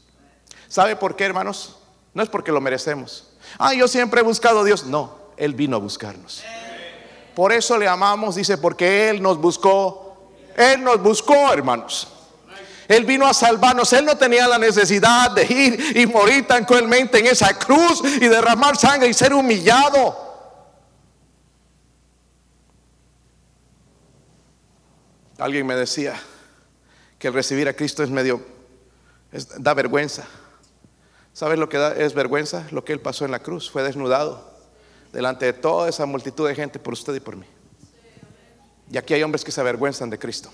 ¿Sabe 0.67 0.97
por 0.97 1.15
qué, 1.15 1.23
hermanos? 1.23 1.77
No 2.13 2.21
es 2.21 2.27
porque 2.27 2.51
lo 2.51 2.59
merecemos. 2.59 3.29
Ah, 3.57 3.73
yo 3.73 3.87
siempre 3.87 4.19
he 4.19 4.23
buscado 4.23 4.59
a 4.59 4.63
Dios. 4.65 4.85
No, 4.85 5.15
Él 5.37 5.53
vino 5.53 5.77
a 5.77 5.79
buscarnos. 5.79 6.43
Por 7.33 7.53
eso 7.53 7.77
le 7.77 7.87
amamos, 7.87 8.35
dice, 8.35 8.57
porque 8.57 9.09
Él 9.09 9.21
nos 9.21 9.37
buscó. 9.37 10.33
Él 10.57 10.83
nos 10.83 11.01
buscó, 11.01 11.53
hermanos. 11.53 12.09
Él 12.89 13.05
vino 13.05 13.25
a 13.25 13.33
salvarnos. 13.33 13.93
Él 13.93 14.03
no 14.03 14.17
tenía 14.17 14.45
la 14.45 14.57
necesidad 14.57 15.31
de 15.31 15.45
ir 15.45 15.97
y 15.97 16.05
morir 16.05 16.45
tan 16.45 16.65
cruelmente 16.65 17.19
en 17.19 17.27
esa 17.27 17.57
cruz 17.57 18.01
y 18.03 18.27
derramar 18.27 18.75
sangre 18.75 19.07
y 19.07 19.13
ser 19.13 19.33
humillado. 19.33 20.17
Alguien 25.37 25.65
me 25.65 25.75
decía, 25.75 26.19
que 27.25 27.29
el 27.29 27.33
recibir 27.33 27.67
a 27.67 27.73
Cristo 27.73 28.03
es 28.03 28.11
medio, 28.11 28.39
da 29.57 29.73
vergüenza. 29.73 30.27
¿Sabes 31.33 31.57
lo 31.57 31.67
que 31.67 31.79
da, 31.79 31.95
es 31.95 32.13
vergüenza? 32.13 32.67
Lo 32.69 32.85
que 32.85 32.93
Él 32.93 32.99
pasó 32.99 33.25
en 33.25 33.31
la 33.31 33.39
cruz, 33.39 33.67
fue 33.67 33.81
desnudado 33.81 34.47
delante 35.11 35.47
de 35.47 35.53
toda 35.53 35.89
esa 35.89 36.05
multitud 36.05 36.47
de 36.47 36.53
gente 36.53 36.77
por 36.77 36.93
usted 36.93 37.15
y 37.15 37.19
por 37.19 37.35
mí. 37.35 37.47
Y 38.91 38.97
aquí 38.99 39.15
hay 39.15 39.23
hombres 39.23 39.43
que 39.43 39.51
se 39.51 39.59
avergüenzan 39.59 40.11
de 40.11 40.19
Cristo. 40.19 40.51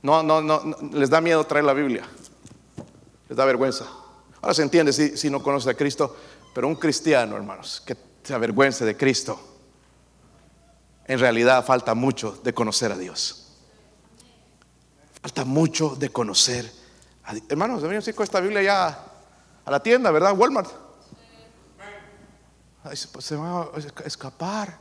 No, 0.00 0.22
no, 0.22 0.40
no, 0.40 0.62
les 0.92 1.10
da 1.10 1.20
miedo 1.20 1.42
traer 1.42 1.64
la 1.64 1.72
Biblia. 1.72 2.04
Les 3.28 3.36
da 3.36 3.44
vergüenza. 3.44 3.84
Ahora 4.40 4.54
se 4.54 4.62
entiende 4.62 4.92
si, 4.92 5.16
si 5.16 5.28
no 5.28 5.42
conoce 5.42 5.70
a 5.70 5.74
Cristo, 5.74 6.16
pero 6.54 6.68
un 6.68 6.76
cristiano, 6.76 7.34
hermanos, 7.34 7.82
que 7.84 7.96
se 8.22 8.32
avergüence 8.32 8.84
de 8.84 8.96
Cristo, 8.96 9.40
en 11.04 11.18
realidad 11.18 11.66
falta 11.66 11.94
mucho 11.94 12.38
de 12.44 12.54
conocer 12.54 12.92
a 12.92 12.96
Dios. 12.96 13.47
Falta 15.20 15.44
mucho 15.44 15.96
de 15.96 16.10
conocer. 16.10 16.70
Hermanos, 17.48 17.82
deberíamos 17.82 18.06
ir 18.08 18.14
con 18.14 18.24
esta 18.24 18.40
Biblia 18.40 18.62
ya 18.62 19.04
a 19.64 19.70
la 19.70 19.80
tienda, 19.80 20.10
¿verdad? 20.10 20.36
Walmart. 20.36 20.70
Pues 22.82 23.24
se 23.24 23.36
va 23.36 23.62
a 23.62 24.06
escapar. 24.06 24.78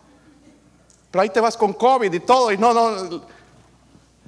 Pero 1.12 1.21
ahí 1.21 1.30
te 1.30 1.39
vas 1.39 1.58
con 1.58 1.73
COVID 1.73 2.13
y 2.13 2.19
todo, 2.19 2.52
y 2.52 2.58
no, 2.58 2.73
no, 2.73 3.21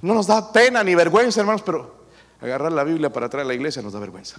no 0.01 0.13
nos 0.13 0.27
da 0.27 0.51
pena 0.51 0.83
ni 0.83 0.95
vergüenza, 0.95 1.41
hermanos, 1.41 1.61
pero 1.61 2.05
agarrar 2.41 2.71
la 2.71 2.83
Biblia 2.83 3.11
para 3.11 3.29
traer 3.29 3.45
a 3.45 3.47
la 3.47 3.53
iglesia 3.53 3.81
nos 3.81 3.93
da 3.93 3.99
vergüenza. 3.99 4.37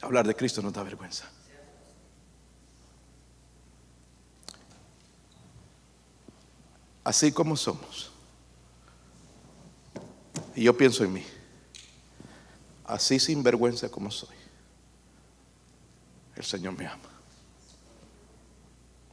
Hablar 0.00 0.26
de 0.26 0.34
Cristo 0.34 0.62
nos 0.62 0.72
da 0.72 0.82
vergüenza. 0.82 1.28
Así 7.04 7.32
como 7.32 7.56
somos. 7.56 8.11
Y 10.54 10.64
yo 10.64 10.76
pienso 10.76 11.04
en 11.04 11.12
mí, 11.12 11.24
así 12.84 13.18
sin 13.18 13.42
vergüenza 13.42 13.88
como 13.88 14.10
soy, 14.10 14.36
el 16.36 16.44
Señor 16.44 16.76
me 16.76 16.86
ama. 16.86 17.08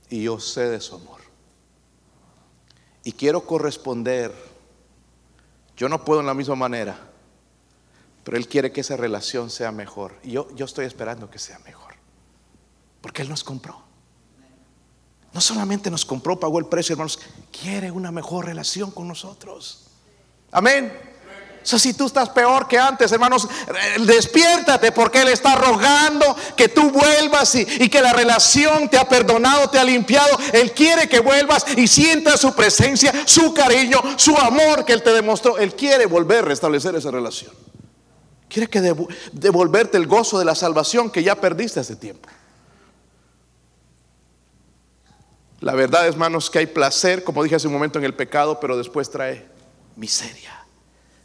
Y 0.10 0.24
yo 0.24 0.40
sé 0.40 0.68
de 0.70 0.82
su 0.82 0.96
amor. 0.96 1.22
Y 3.04 3.12
quiero 3.12 3.46
corresponder. 3.46 4.34
Yo 5.78 5.88
no 5.88 6.04
puedo 6.04 6.20
en 6.20 6.26
la 6.26 6.34
misma 6.34 6.56
manera, 6.56 6.98
pero 8.24 8.36
Él 8.36 8.48
quiere 8.48 8.72
que 8.72 8.82
esa 8.82 8.98
relación 8.98 9.50
sea 9.50 9.72
mejor. 9.72 10.16
Y 10.24 10.32
yo, 10.32 10.54
yo 10.56 10.66
estoy 10.66 10.86
esperando 10.86 11.30
que 11.30 11.40
sea 11.40 11.60
mejor. 11.60 11.94
Porque 13.02 13.22
Él 13.22 13.30
nos 13.30 13.44
compró. 13.44 13.82
No 15.32 15.40
solamente 15.40 15.92
nos 15.92 16.06
compró, 16.06 16.40
pagó 16.40 16.60
el 16.60 16.66
precio, 16.66 16.94
hermanos, 16.94 17.20
quiere 17.52 17.92
una 17.92 18.12
mejor 18.12 18.46
relación 18.46 18.92
con 18.92 19.08
nosotros. 19.08 19.92
Amén. 20.52 20.92
O 21.62 21.66
sea, 21.66 21.78
si 21.78 21.94
tú 21.94 22.08
estás 22.08 22.30
peor 22.30 22.68
que 22.68 22.78
antes, 22.78 23.12
hermanos, 23.12 23.48
eh, 23.68 24.00
despiértate 24.02 24.92
porque 24.92 25.22
Él 25.22 25.28
está 25.28 25.56
rogando 25.56 26.36
que 26.56 26.70
tú 26.70 26.90
vuelvas 26.90 27.54
y, 27.56 27.68
y, 27.80 27.90
que 27.90 28.02
la 28.02 28.14
relación 28.14 28.90
te 28.90 28.98
ha 28.98 29.08
perdonado, 29.08 29.70
te 29.70 29.78
ha 29.78 29.84
limpiado. 29.84 30.38
Él 30.54 30.72
quiere 30.72 31.10
que 31.10 31.20
vuelvas 31.20 31.66
y 31.76 31.88
sientas 31.88 32.40
su 32.40 32.56
presencia, 32.56 33.14
su 33.26 33.54
cariño, 33.54 34.02
su 34.16 34.36
amor 34.38 34.86
que 34.86 34.94
Él 34.94 35.04
te 35.04 35.12
demostró. 35.12 35.58
Él 35.58 35.76
quiere 35.76 36.06
volver 36.06 36.40
a 36.40 36.48
restablecer 36.48 36.96
esa 36.96 37.12
relación. 37.12 37.52
Quiere 38.48 38.68
que 38.68 38.82
devolverte 39.32 39.98
el 39.98 40.08
gozo 40.08 40.40
de 40.40 40.46
la 40.46 40.56
salvación 40.56 41.12
que 41.12 41.24
ya 41.24 41.36
perdiste 41.36 41.80
hace 41.80 41.96
tiempo. 41.96 42.28
La 45.60 45.74
verdad, 45.74 46.08
hermanos, 46.08 46.50
que 46.50 46.60
hay 46.60 46.68
placer, 46.68 47.24
como 47.24 47.44
dije 47.44 47.56
hace 47.56 47.68
un 47.68 47.74
momento, 47.74 48.00
en 48.00 48.06
el 48.06 48.16
pecado, 48.16 48.60
pero 48.60 48.78
después 48.78 49.12
trae 49.12 49.46
miseria. 49.96 50.59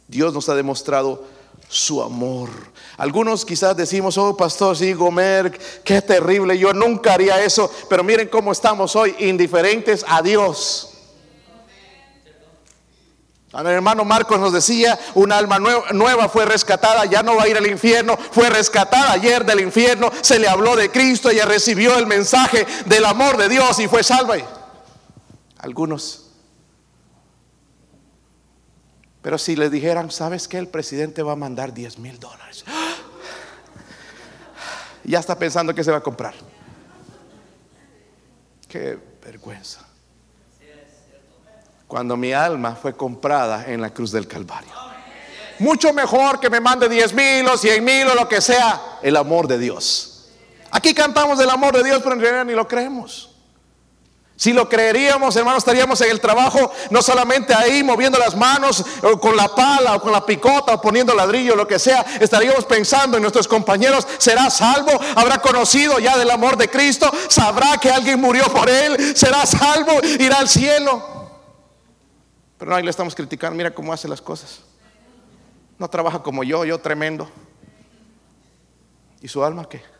Dios 0.07 0.33
nos 0.33 0.49
ha 0.49 0.55
demostrado 0.55 1.23
su 1.67 2.01
amor. 2.01 2.49
Algunos 2.97 3.45
quizás 3.45 3.75
decimos, 3.75 4.17
oh 4.17 4.37
pastor, 4.37 4.77
sí, 4.77 4.93
Gomer, 4.93 5.57
qué 5.83 6.01
terrible, 6.01 6.57
yo 6.57 6.73
nunca 6.73 7.13
haría 7.13 7.43
eso, 7.43 7.69
pero 7.89 8.03
miren 8.03 8.27
cómo 8.27 8.51
estamos 8.51 8.95
hoy, 8.95 9.15
indiferentes 9.19 10.05
a 10.07 10.21
Dios. 10.21 10.91
El 13.57 13.67
hermano 13.67 14.03
Marcos 14.03 14.37
nos 14.37 14.51
decía, 14.51 14.99
un 15.13 15.31
alma 15.31 15.59
nueva, 15.59 16.27
fue 16.27 16.45
rescatada, 16.45 17.05
ya 17.05 17.23
no 17.23 17.37
va 17.37 17.43
a 17.43 17.47
ir 17.47 17.55
al 17.55 17.67
infierno, 17.67 18.17
fue 18.31 18.49
rescatada 18.49 19.13
ayer 19.13 19.45
del 19.45 19.61
infierno, 19.61 20.11
se 20.21 20.39
le 20.39 20.49
habló 20.49 20.75
de 20.75 20.91
Cristo, 20.91 21.29
ella 21.29 21.45
recibió 21.45 21.97
el 21.97 22.05
mensaje 22.05 22.67
del 22.85 23.05
amor 23.05 23.37
de 23.37 23.47
Dios 23.47 23.79
y 23.79 23.87
fue 23.87 24.03
salva. 24.03 24.35
Algunos. 25.57 26.24
Pero 29.25 29.39
si 29.39 29.55
le 29.55 29.71
dijeran, 29.71 30.11
¿sabes 30.11 30.47
que 30.47 30.59
El 30.59 30.67
presidente 30.67 31.23
va 31.23 31.31
a 31.31 31.35
mandar 31.35 31.73
10 31.73 31.97
mil 31.97 32.19
dólares. 32.19 32.63
Ya 35.03 35.17
está 35.17 35.35
pensando 35.35 35.73
que 35.73 35.83
se 35.83 35.89
va 35.89 35.97
a 35.97 36.01
comprar. 36.01 36.35
Qué 38.67 38.99
vergüenza 39.23 39.83
cuando 41.87 42.15
mi 42.15 42.33
alma 42.33 42.75
fue 42.75 42.95
comprada 42.95 43.65
en 43.65 43.81
la 43.81 43.91
cruz 43.91 44.11
del 44.11 44.27
Calvario. 44.27 44.71
Mucho 45.57 45.91
mejor 45.91 46.39
que 46.39 46.51
me 46.51 46.59
mande 46.59 46.87
10 46.87 47.13
mil 47.15 47.47
o 47.47 47.57
100 47.57 47.83
mil 47.83 48.07
o 48.07 48.13
lo 48.13 48.29
que 48.29 48.41
sea, 48.41 48.99
el 49.01 49.15
amor 49.15 49.47
de 49.47 49.57
Dios. 49.57 50.29
Aquí 50.69 50.93
cantamos 50.93 51.39
del 51.39 51.49
amor 51.49 51.75
de 51.75 51.83
Dios, 51.83 51.99
pero 52.03 52.13
en 52.13 52.21
realidad 52.21 52.45
ni 52.45 52.53
lo 52.53 52.67
creemos. 52.67 53.34
Si 54.37 54.51
lo 54.51 54.67
creeríamos, 54.67 55.33
hermanos, 55.37 55.59
estaríamos 55.59 56.01
en 56.01 56.11
el 56.11 56.19
trabajo, 56.19 56.71
no 56.89 57.01
solamente 57.01 57.53
ahí 57.53 57.83
moviendo 57.83 58.19
las 58.19 58.35
manos 58.35 58.83
o 59.01 59.17
con 59.17 59.37
la 59.37 59.47
pala 59.47 59.95
o 59.95 60.01
con 60.01 60.11
la 60.11 60.25
picota 60.25 60.73
o 60.73 60.81
poniendo 60.81 61.15
ladrillo, 61.15 61.55
lo 61.55 61.65
que 61.65 61.79
sea, 61.79 62.05
estaríamos 62.19 62.65
pensando 62.65 63.15
en 63.15 63.21
nuestros 63.21 63.47
compañeros, 63.47 64.05
¿será 64.17 64.49
salvo? 64.49 64.91
¿Habrá 65.15 65.39
conocido 65.39 65.99
ya 65.99 66.17
del 66.17 66.29
amor 66.29 66.57
de 66.57 66.69
Cristo? 66.69 67.09
¿Sabrá 67.29 67.77
que 67.77 67.89
alguien 67.89 68.19
murió 68.19 68.43
por 68.51 68.69
él? 68.69 69.15
¿Será 69.15 69.45
salvo? 69.45 70.01
¿Irá 70.19 70.39
al 70.39 70.49
cielo? 70.49 71.15
Pero 72.57 72.71
no, 72.71 72.77
ahí 72.77 72.83
le 72.83 72.89
estamos 72.89 73.15
criticando, 73.15 73.55
mira 73.55 73.73
cómo 73.73 73.93
hace 73.93 74.09
las 74.09 74.21
cosas. 74.21 74.59
No 75.77 75.89
trabaja 75.89 76.21
como 76.21 76.43
yo, 76.43 76.65
yo 76.65 76.77
tremendo. 76.79 77.29
¿Y 79.21 79.29
su 79.29 79.43
alma 79.45 79.67
qué? 79.69 79.94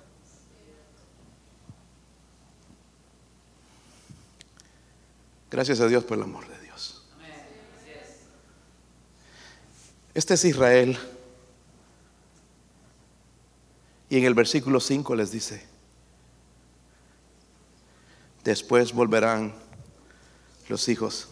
Gracias 5.49 5.79
a 5.79 5.87
Dios 5.87 6.03
por 6.03 6.17
el 6.17 6.23
amor 6.23 6.47
de 6.47 6.59
Dios. 6.61 7.05
Este 10.13 10.33
es 10.33 10.45
Israel. 10.45 10.97
Y 14.09 14.17
en 14.17 14.25
el 14.25 14.33
versículo 14.33 14.79
5 14.79 15.15
les 15.15 15.31
dice, 15.31 15.65
después 18.43 18.93
volverán 18.93 19.53
los 20.69 20.87
hijos 20.89 21.29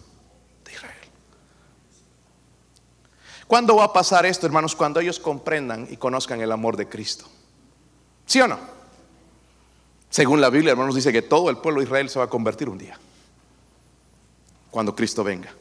¿Cuándo 3.54 3.76
va 3.76 3.84
a 3.84 3.94
pasar 3.94 4.26
esto, 4.26 4.48
hermanos? 4.48 4.76
Cuando 4.76 5.00
ellos 5.00 5.20
comprendan 5.20 5.88
y 5.90 5.98
conozcan 5.98 6.42
el 6.42 6.52
amor 6.52 6.76
de 6.76 6.90
Cristo. 6.90 7.26
¿Sí 8.26 8.42
o 8.42 8.48
no? 8.48 8.58
Según 10.10 10.42
la 10.42 10.50
Biblia, 10.50 10.72
hermanos, 10.72 10.96
dice 10.96 11.12
que 11.12 11.22
todo 11.22 11.52
el 11.52 11.58
pueblo 11.58 11.80
de 11.80 11.86
Israel 11.86 12.10
se 12.10 12.18
va 12.18 12.26
a 12.26 12.30
convertir 12.30 12.68
un 12.68 12.80
día. 12.80 12.98
Cuando 14.74 14.96
Cristo 14.96 15.24
venga. 15.24 15.54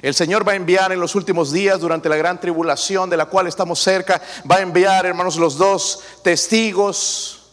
El 0.00 0.14
Señor 0.14 0.48
va 0.48 0.52
a 0.52 0.56
enviar 0.56 0.92
en 0.92 0.98
los 0.98 1.14
últimos 1.14 1.52
días, 1.52 1.78
durante 1.78 2.08
la 2.08 2.16
gran 2.16 2.40
tribulación 2.40 3.10
de 3.10 3.18
la 3.18 3.26
cual 3.26 3.48
estamos 3.48 3.78
cerca, 3.80 4.20
va 4.50 4.56
a 4.56 4.60
enviar, 4.62 5.04
hermanos, 5.04 5.36
los 5.36 5.58
dos 5.58 6.00
testigos 6.22 7.43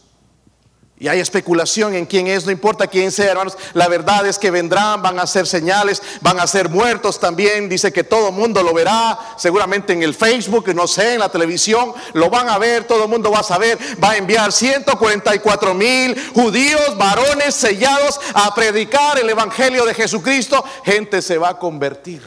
y 1.02 1.08
hay 1.08 1.18
especulación 1.18 1.96
en 1.96 2.06
quién 2.06 2.28
es, 2.28 2.46
no 2.46 2.52
importa 2.52 2.86
quién 2.86 3.10
sea, 3.10 3.32
hermanos. 3.32 3.58
La 3.74 3.88
verdad 3.88 4.24
es 4.24 4.38
que 4.38 4.52
vendrán, 4.52 5.02
van 5.02 5.18
a 5.18 5.26
ser 5.26 5.48
señales, 5.48 6.00
van 6.20 6.38
a 6.38 6.46
ser 6.46 6.68
muertos 6.68 7.18
también. 7.18 7.68
Dice 7.68 7.92
que 7.92 8.04
todo 8.04 8.28
el 8.28 8.34
mundo 8.34 8.62
lo 8.62 8.72
verá, 8.72 9.18
seguramente 9.36 9.94
en 9.94 10.04
el 10.04 10.14
Facebook, 10.14 10.72
no 10.72 10.86
sé, 10.86 11.14
en 11.14 11.18
la 11.18 11.28
televisión. 11.28 11.92
Lo 12.12 12.30
van 12.30 12.48
a 12.48 12.56
ver, 12.56 12.84
todo 12.84 13.02
el 13.02 13.10
mundo 13.10 13.32
va 13.32 13.40
a 13.40 13.42
saber. 13.42 13.76
Va 14.00 14.12
a 14.12 14.16
enviar 14.16 14.52
144 14.52 15.74
mil 15.74 16.16
judíos, 16.34 16.96
varones 16.96 17.52
sellados 17.56 18.20
a 18.32 18.54
predicar 18.54 19.18
el 19.18 19.28
Evangelio 19.28 19.84
de 19.84 19.94
Jesucristo. 19.94 20.64
Gente 20.84 21.20
se 21.20 21.36
va 21.36 21.48
a 21.48 21.58
convertir. 21.58 22.22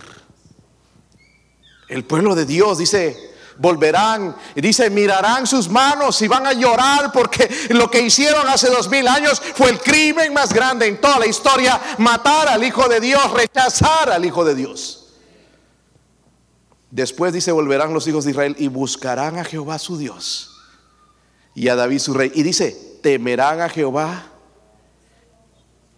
El 1.88 2.04
pueblo 2.04 2.36
de 2.36 2.46
Dios 2.46 2.80
dice, 2.80 3.35
volverán 3.58 4.36
y 4.56 4.62
dice, 4.62 4.90
mirarán 4.90 5.48
sus 5.48 5.70
manos 5.70 6.22
y 6.22 6.28
van 6.28 6.46
a 6.46 6.54
llorar 6.54 7.12
porque 7.12 7.50
lo 7.70 7.90
que 7.90 8.02
hicieron 8.02 8.48
hace 8.48 8.70
dos 8.70 8.90
mil 8.90 9.08
años 9.08 9.42
fue 9.56 9.70
el 9.70 9.80
crimen 9.80 10.34
más 10.34 10.54
grande 10.54 10.88
en 10.88 11.00
toda 11.00 11.20
la 11.20 11.28
historia, 11.28 11.80
matar 11.98 12.48
al 12.50 12.64
Hijo 12.64 12.88
de 12.88 13.00
Dios, 13.00 13.32
rechazar 13.32 14.10
al 14.10 14.26
Hijo 14.26 14.44
de 14.44 14.56
Dios. 14.56 15.02
Después 16.92 17.34
dice, 17.34 17.52
volverán 17.52 17.94
los 17.94 18.08
hijos 18.08 18.24
de 18.26 18.32
Israel 18.32 18.56
y 18.58 18.68
buscarán 18.68 19.38
a 19.38 19.44
Jehová 19.44 19.80
su 19.80 19.98
Dios 19.98 20.52
y 21.54 21.68
a 21.68 21.76
David 21.76 22.00
su 22.00 22.14
rey. 22.14 22.32
Y 22.34 22.44
dice, 22.44 23.00
temerán 23.02 23.62
a 23.62 23.70
Jehová 23.70 24.24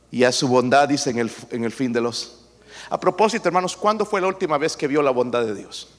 y 0.10 0.24
a 0.24 0.32
su 0.32 0.48
bondad, 0.48 0.88
dice 0.88 1.10
en 1.12 1.20
el, 1.20 1.32
en 1.52 1.64
el 1.64 1.72
fin 1.72 1.94
de 1.94 2.02
los... 2.02 2.40
A 2.90 3.00
propósito, 3.00 3.48
hermanos, 3.48 3.76
¿cuándo 3.76 4.06
fue 4.06 4.22
la 4.22 4.28
última 4.28 4.58
vez 4.58 4.78
que 4.78 4.88
vio 4.88 5.02
la 5.02 5.12
bondad 5.12 5.44
de 5.46 5.54
Dios? 5.54 5.90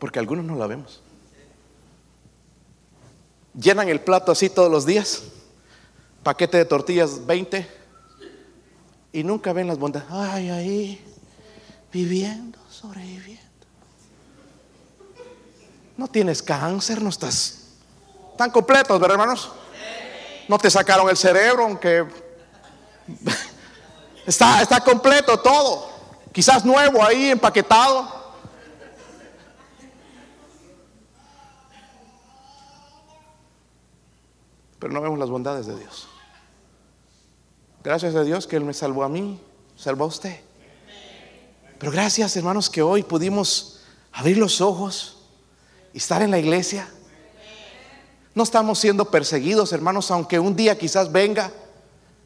Porque 0.00 0.18
algunos 0.18 0.44
no 0.44 0.56
la 0.56 0.66
vemos. 0.66 1.00
Llenan 3.54 3.88
el 3.88 4.00
plato 4.00 4.32
así 4.32 4.48
todos 4.48 4.70
los 4.70 4.86
días. 4.86 5.22
Paquete 6.24 6.56
de 6.56 6.64
tortillas 6.64 7.26
20. 7.26 7.68
Y 9.12 9.22
nunca 9.22 9.52
ven 9.52 9.68
las 9.68 9.78
bondades. 9.78 10.08
Ay, 10.10 10.48
ahí, 10.48 11.04
viviendo, 11.92 12.58
sobreviviendo. 12.70 13.40
No 15.96 16.08
tienes 16.08 16.42
cáncer, 16.42 17.02
no 17.02 17.10
estás 17.10 17.58
tan 18.38 18.50
completos, 18.50 18.98
¿verdad, 18.98 19.16
hermanos? 19.20 19.50
No 20.48 20.56
te 20.56 20.70
sacaron 20.70 21.10
el 21.10 21.16
cerebro, 21.16 21.64
aunque 21.64 22.06
está, 24.26 24.62
está 24.62 24.80
completo 24.80 25.38
todo. 25.40 25.90
Quizás 26.32 26.64
nuevo 26.64 27.04
ahí, 27.04 27.30
empaquetado. 27.30 28.19
Pero 34.80 34.92
no 34.92 35.00
vemos 35.00 35.18
las 35.18 35.30
bondades 35.30 35.66
de 35.66 35.78
Dios. 35.78 36.08
Gracias 37.84 38.14
a 38.14 38.24
Dios 38.24 38.46
que 38.46 38.56
Él 38.56 38.64
me 38.64 38.74
salvó 38.74 39.04
a 39.04 39.08
mí, 39.08 39.38
salvó 39.76 40.04
a 40.04 40.08
usted. 40.08 40.40
Pero 41.78 41.92
gracias 41.92 42.36
hermanos 42.36 42.68
que 42.68 42.82
hoy 42.82 43.02
pudimos 43.02 43.82
abrir 44.12 44.38
los 44.38 44.60
ojos 44.60 45.18
y 45.92 45.98
estar 45.98 46.22
en 46.22 46.30
la 46.30 46.38
iglesia. 46.38 46.88
No 48.34 48.42
estamos 48.42 48.78
siendo 48.78 49.04
perseguidos 49.04 49.72
hermanos, 49.72 50.10
aunque 50.10 50.38
un 50.38 50.56
día 50.56 50.76
quizás 50.78 51.12
venga. 51.12 51.52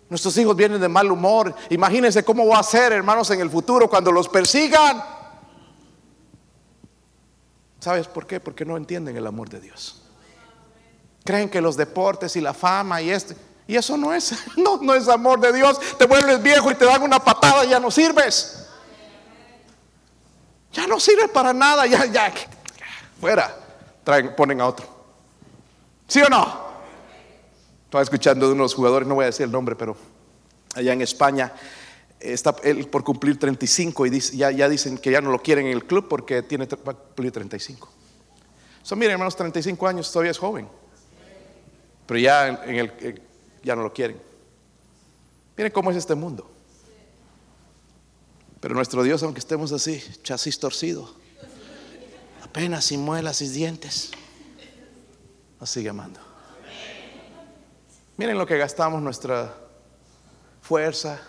Nuestros 0.08 0.36
hijos 0.38 0.54
vienen 0.54 0.80
de 0.80 0.88
mal 0.88 1.10
humor. 1.10 1.54
Imagínense 1.70 2.24
cómo 2.24 2.46
va 2.46 2.60
a 2.60 2.62
ser 2.62 2.92
hermanos 2.92 3.30
en 3.30 3.40
el 3.40 3.50
futuro 3.50 3.88
cuando 3.88 4.12
los 4.12 4.28
persigan. 4.28 5.02
¿Sabes 7.80 8.06
por 8.06 8.26
qué? 8.26 8.38
Porque 8.38 8.64
no 8.64 8.76
entienden 8.76 9.16
el 9.16 9.26
amor 9.26 9.48
de 9.48 9.60
Dios. 9.60 10.03
Creen 11.24 11.48
que 11.48 11.60
los 11.60 11.76
deportes 11.76 12.36
y 12.36 12.40
la 12.40 12.52
fama 12.52 13.00
y 13.00 13.10
esto. 13.10 13.34
Y 13.66 13.76
eso 13.76 13.96
no 13.96 14.12
es, 14.12 14.34
no, 14.56 14.78
no 14.78 14.94
es 14.94 15.08
amor 15.08 15.40
de 15.40 15.52
Dios. 15.52 15.80
Te 15.98 16.06
vuelves 16.06 16.42
viejo 16.42 16.70
y 16.70 16.74
te 16.74 16.84
dan 16.84 17.02
una 17.02 17.18
patada 17.18 17.64
y 17.64 17.70
ya 17.70 17.80
no 17.80 17.90
sirves. 17.90 18.68
Ya 20.72 20.86
no 20.86 20.98
sirve 20.98 21.28
para 21.28 21.52
nada, 21.52 21.86
ya, 21.86 22.04
ya, 22.06 22.32
fuera. 23.20 23.56
Traen, 24.02 24.34
ponen 24.34 24.60
a 24.60 24.66
otro. 24.66 24.86
¿Sí 26.08 26.20
o 26.20 26.28
no? 26.28 26.64
Estaba 27.84 28.02
escuchando 28.02 28.48
de 28.48 28.52
unos 28.54 28.74
jugadores, 28.74 29.06
no 29.06 29.14
voy 29.14 29.22
a 29.22 29.26
decir 29.26 29.44
el 29.44 29.52
nombre, 29.52 29.76
pero 29.76 29.96
allá 30.74 30.92
en 30.92 31.00
España 31.00 31.52
está 32.18 32.56
él 32.64 32.88
por 32.88 33.04
cumplir 33.04 33.38
35 33.38 34.06
y 34.06 34.20
ya, 34.20 34.50
ya 34.50 34.68
dicen 34.68 34.98
que 34.98 35.12
ya 35.12 35.20
no 35.20 35.30
lo 35.30 35.38
quieren 35.38 35.66
en 35.66 35.72
el 35.72 35.84
club 35.84 36.08
porque 36.08 36.42
tiene, 36.42 36.66
va 36.66 36.94
cumplir 36.94 37.30
35. 37.30 37.88
Son, 38.82 38.98
miren, 38.98 39.12
hermanos, 39.12 39.36
35 39.36 39.86
años 39.86 40.10
todavía 40.10 40.32
es 40.32 40.38
joven, 40.38 40.68
pero 42.06 42.20
ya, 42.20 42.48
en 42.48 42.76
el, 42.76 43.22
ya 43.62 43.76
no 43.76 43.82
lo 43.82 43.92
quieren. 43.92 44.20
Miren 45.56 45.72
cómo 45.72 45.90
es 45.90 45.96
este 45.96 46.14
mundo. 46.14 46.50
Pero 48.60 48.74
nuestro 48.74 49.02
Dios, 49.02 49.22
aunque 49.22 49.40
estemos 49.40 49.72
así, 49.72 50.02
chasis 50.22 50.58
torcido, 50.58 51.14
apenas 52.42 52.86
sin 52.86 53.00
muelas 53.00 53.42
y 53.42 53.48
dientes, 53.48 54.10
nos 55.60 55.70
sigue 55.70 55.90
amando. 55.90 56.20
Miren 58.16 58.38
lo 58.38 58.46
que 58.46 58.56
gastamos 58.56 59.02
nuestra 59.02 59.54
fuerza 60.62 61.20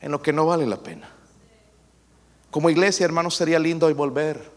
en 0.00 0.10
lo 0.10 0.22
que 0.22 0.32
no 0.32 0.46
vale 0.46 0.66
la 0.66 0.78
pena. 0.78 1.08
Como 2.50 2.70
iglesia, 2.70 3.04
hermanos, 3.04 3.36
sería 3.36 3.58
lindo 3.58 3.86
hoy 3.86 3.92
volver. 3.92 4.50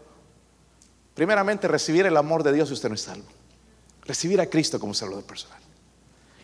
Primeramente, 1.14 1.68
recibir 1.68 2.06
el 2.06 2.16
amor 2.16 2.42
de 2.42 2.52
Dios 2.52 2.68
si 2.68 2.74
usted 2.74 2.88
no 2.88 2.96
es 2.96 3.02
salvo. 3.02 3.28
Recibir 4.04 4.40
a 4.40 4.46
Cristo 4.46 4.78
como 4.78 4.94
salvador 4.94 5.24
personal. 5.24 5.58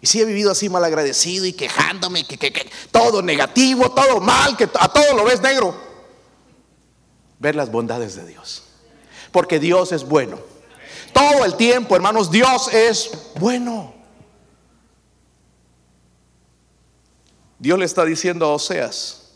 Y 0.00 0.06
si 0.06 0.20
he 0.20 0.24
vivido 0.24 0.50
así 0.50 0.68
mal 0.68 0.84
agradecido 0.84 1.44
y 1.44 1.52
quejándome, 1.52 2.26
que, 2.26 2.38
que, 2.38 2.70
todo 2.90 3.20
negativo, 3.20 3.90
todo 3.92 4.20
mal, 4.20 4.56
que 4.56 4.64
a 4.64 4.88
todo 4.88 5.14
lo 5.14 5.24
ves 5.24 5.42
negro. 5.42 5.74
Ver 7.38 7.54
las 7.54 7.70
bondades 7.70 8.16
de 8.16 8.26
Dios. 8.26 8.64
Porque 9.30 9.58
Dios 9.58 9.92
es 9.92 10.04
bueno. 10.04 10.38
Todo 11.12 11.44
el 11.44 11.56
tiempo, 11.56 11.94
hermanos, 11.94 12.30
Dios 12.30 12.72
es 12.72 13.10
bueno. 13.38 13.94
Dios 17.58 17.78
le 17.78 17.84
está 17.84 18.06
diciendo 18.06 18.46
a 18.46 18.54
Oseas, 18.54 19.32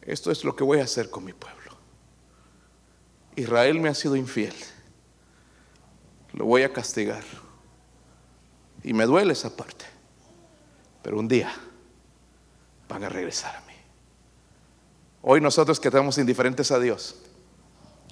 esto 0.00 0.30
es 0.30 0.44
lo 0.44 0.56
que 0.56 0.64
voy 0.64 0.80
a 0.80 0.84
hacer 0.84 1.10
con 1.10 1.24
mi 1.24 1.34
pueblo. 1.34 1.76
Israel 3.36 3.78
me 3.80 3.90
ha 3.90 3.94
sido 3.94 4.16
infiel. 4.16 4.54
Lo 6.32 6.44
voy 6.44 6.62
a 6.62 6.72
castigar. 6.72 7.24
Y 8.82 8.92
me 8.92 9.04
duele 9.04 9.32
esa 9.32 9.54
parte. 9.54 9.84
Pero 11.02 11.18
un 11.18 11.28
día 11.28 11.52
van 12.88 13.04
a 13.04 13.08
regresar 13.08 13.56
a 13.56 13.60
mí. 13.62 13.74
Hoy 15.22 15.40
nosotros 15.40 15.78
que 15.78 15.88
estamos 15.88 16.18
indiferentes 16.18 16.70
a 16.70 16.78
Dios, 16.78 17.16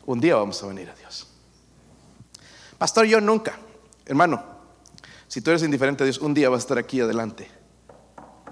un 0.07 0.21
día 0.21 0.37
vamos 0.37 0.63
a 0.63 0.67
venir 0.67 0.91
a 0.91 0.95
Dios. 0.95 1.27
Pastor, 2.77 3.07
yo 3.07 3.21
nunca, 3.21 3.59
hermano, 4.07 4.43
si 5.27 5.41
tú 5.41 5.51
eres 5.51 5.63
indiferente 5.63 6.05
a 6.05 6.07
Dios, 6.07 6.19
un 6.19 6.33
día 6.33 6.49
vas 6.49 6.61
a 6.61 6.65
estar 6.65 6.79
aquí 6.79 7.01
adelante 7.01 7.51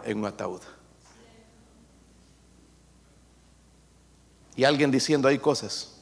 en 0.05 0.19
un 0.19 0.27
ataúd. 0.27 0.61
Y 4.57 4.65
alguien 4.65 4.91
diciendo 4.91 5.29
ahí 5.29 5.39
cosas 5.39 5.97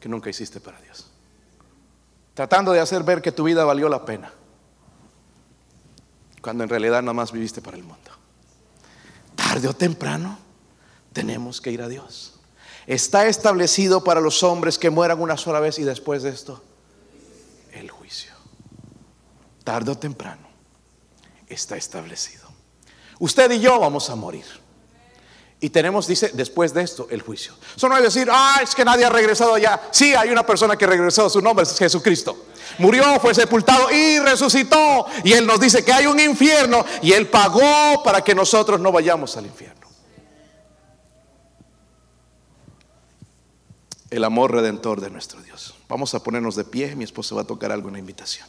que 0.00 0.08
nunca 0.08 0.28
hiciste 0.28 0.60
para 0.60 0.80
Dios. 0.82 1.10
Tratando 2.34 2.72
de 2.72 2.80
hacer 2.80 3.04
ver 3.04 3.22
que 3.22 3.32
tu 3.32 3.44
vida 3.44 3.64
valió 3.64 3.88
la 3.88 4.04
pena. 4.04 4.32
Cuando 6.42 6.64
en 6.64 6.68
realidad 6.68 7.00
nada 7.00 7.14
más 7.14 7.32
viviste 7.32 7.62
para 7.62 7.76
el 7.76 7.84
mundo. 7.84 8.10
Tarde 9.34 9.68
o 9.68 9.74
temprano 9.74 10.38
tenemos 11.12 11.60
que 11.60 11.70
ir 11.70 11.80
a 11.80 11.88
Dios. 11.88 12.34
Está 12.86 13.26
establecido 13.26 14.04
para 14.04 14.20
los 14.20 14.42
hombres 14.42 14.78
que 14.78 14.90
mueran 14.90 15.20
una 15.20 15.36
sola 15.36 15.60
vez 15.60 15.78
y 15.78 15.84
después 15.84 16.22
de 16.22 16.30
esto, 16.30 16.62
el 17.72 17.90
juicio. 17.90 18.32
Tarde 19.62 19.92
o 19.92 19.96
temprano 19.96 20.46
está 21.48 21.76
establecido. 21.76 22.46
Usted 23.18 23.50
y 23.52 23.60
yo 23.60 23.78
vamos 23.78 24.10
a 24.10 24.16
morir. 24.16 24.44
Y 25.64 25.70
tenemos, 25.70 26.06
dice, 26.06 26.30
después 26.34 26.74
de 26.74 26.82
esto, 26.82 27.06
el 27.08 27.22
juicio. 27.22 27.54
Eso 27.74 27.88
no 27.88 27.96
es 27.96 28.02
decir, 28.02 28.28
ah, 28.30 28.60
es 28.62 28.74
que 28.74 28.84
nadie 28.84 29.06
ha 29.06 29.08
regresado 29.08 29.54
allá. 29.54 29.80
Sí, 29.90 30.14
hay 30.14 30.28
una 30.28 30.44
persona 30.44 30.76
que 30.76 30.86
regresó, 30.86 31.30
su 31.30 31.40
nombre 31.40 31.62
es 31.62 31.78
Jesucristo. 31.78 32.36
Murió, 32.76 33.18
fue 33.18 33.34
sepultado 33.34 33.90
y 33.90 34.18
resucitó. 34.18 35.06
Y 35.24 35.32
Él 35.32 35.46
nos 35.46 35.58
dice 35.58 35.82
que 35.82 35.90
hay 35.90 36.04
un 36.04 36.20
infierno 36.20 36.84
y 37.00 37.12
Él 37.12 37.28
pagó 37.28 38.02
para 38.04 38.20
que 38.20 38.34
nosotros 38.34 38.78
no 38.78 38.92
vayamos 38.92 39.38
al 39.38 39.46
infierno. 39.46 39.88
El 44.10 44.22
amor 44.22 44.52
redentor 44.52 45.00
de 45.00 45.08
nuestro 45.08 45.40
Dios. 45.40 45.76
Vamos 45.88 46.14
a 46.14 46.22
ponernos 46.22 46.56
de 46.56 46.64
pie, 46.64 46.94
mi 46.94 47.04
esposo 47.04 47.36
va 47.36 47.40
a 47.40 47.46
tocar 47.46 47.72
algo 47.72 47.88
en 47.88 47.94
la 47.94 48.00
invitación. 48.00 48.46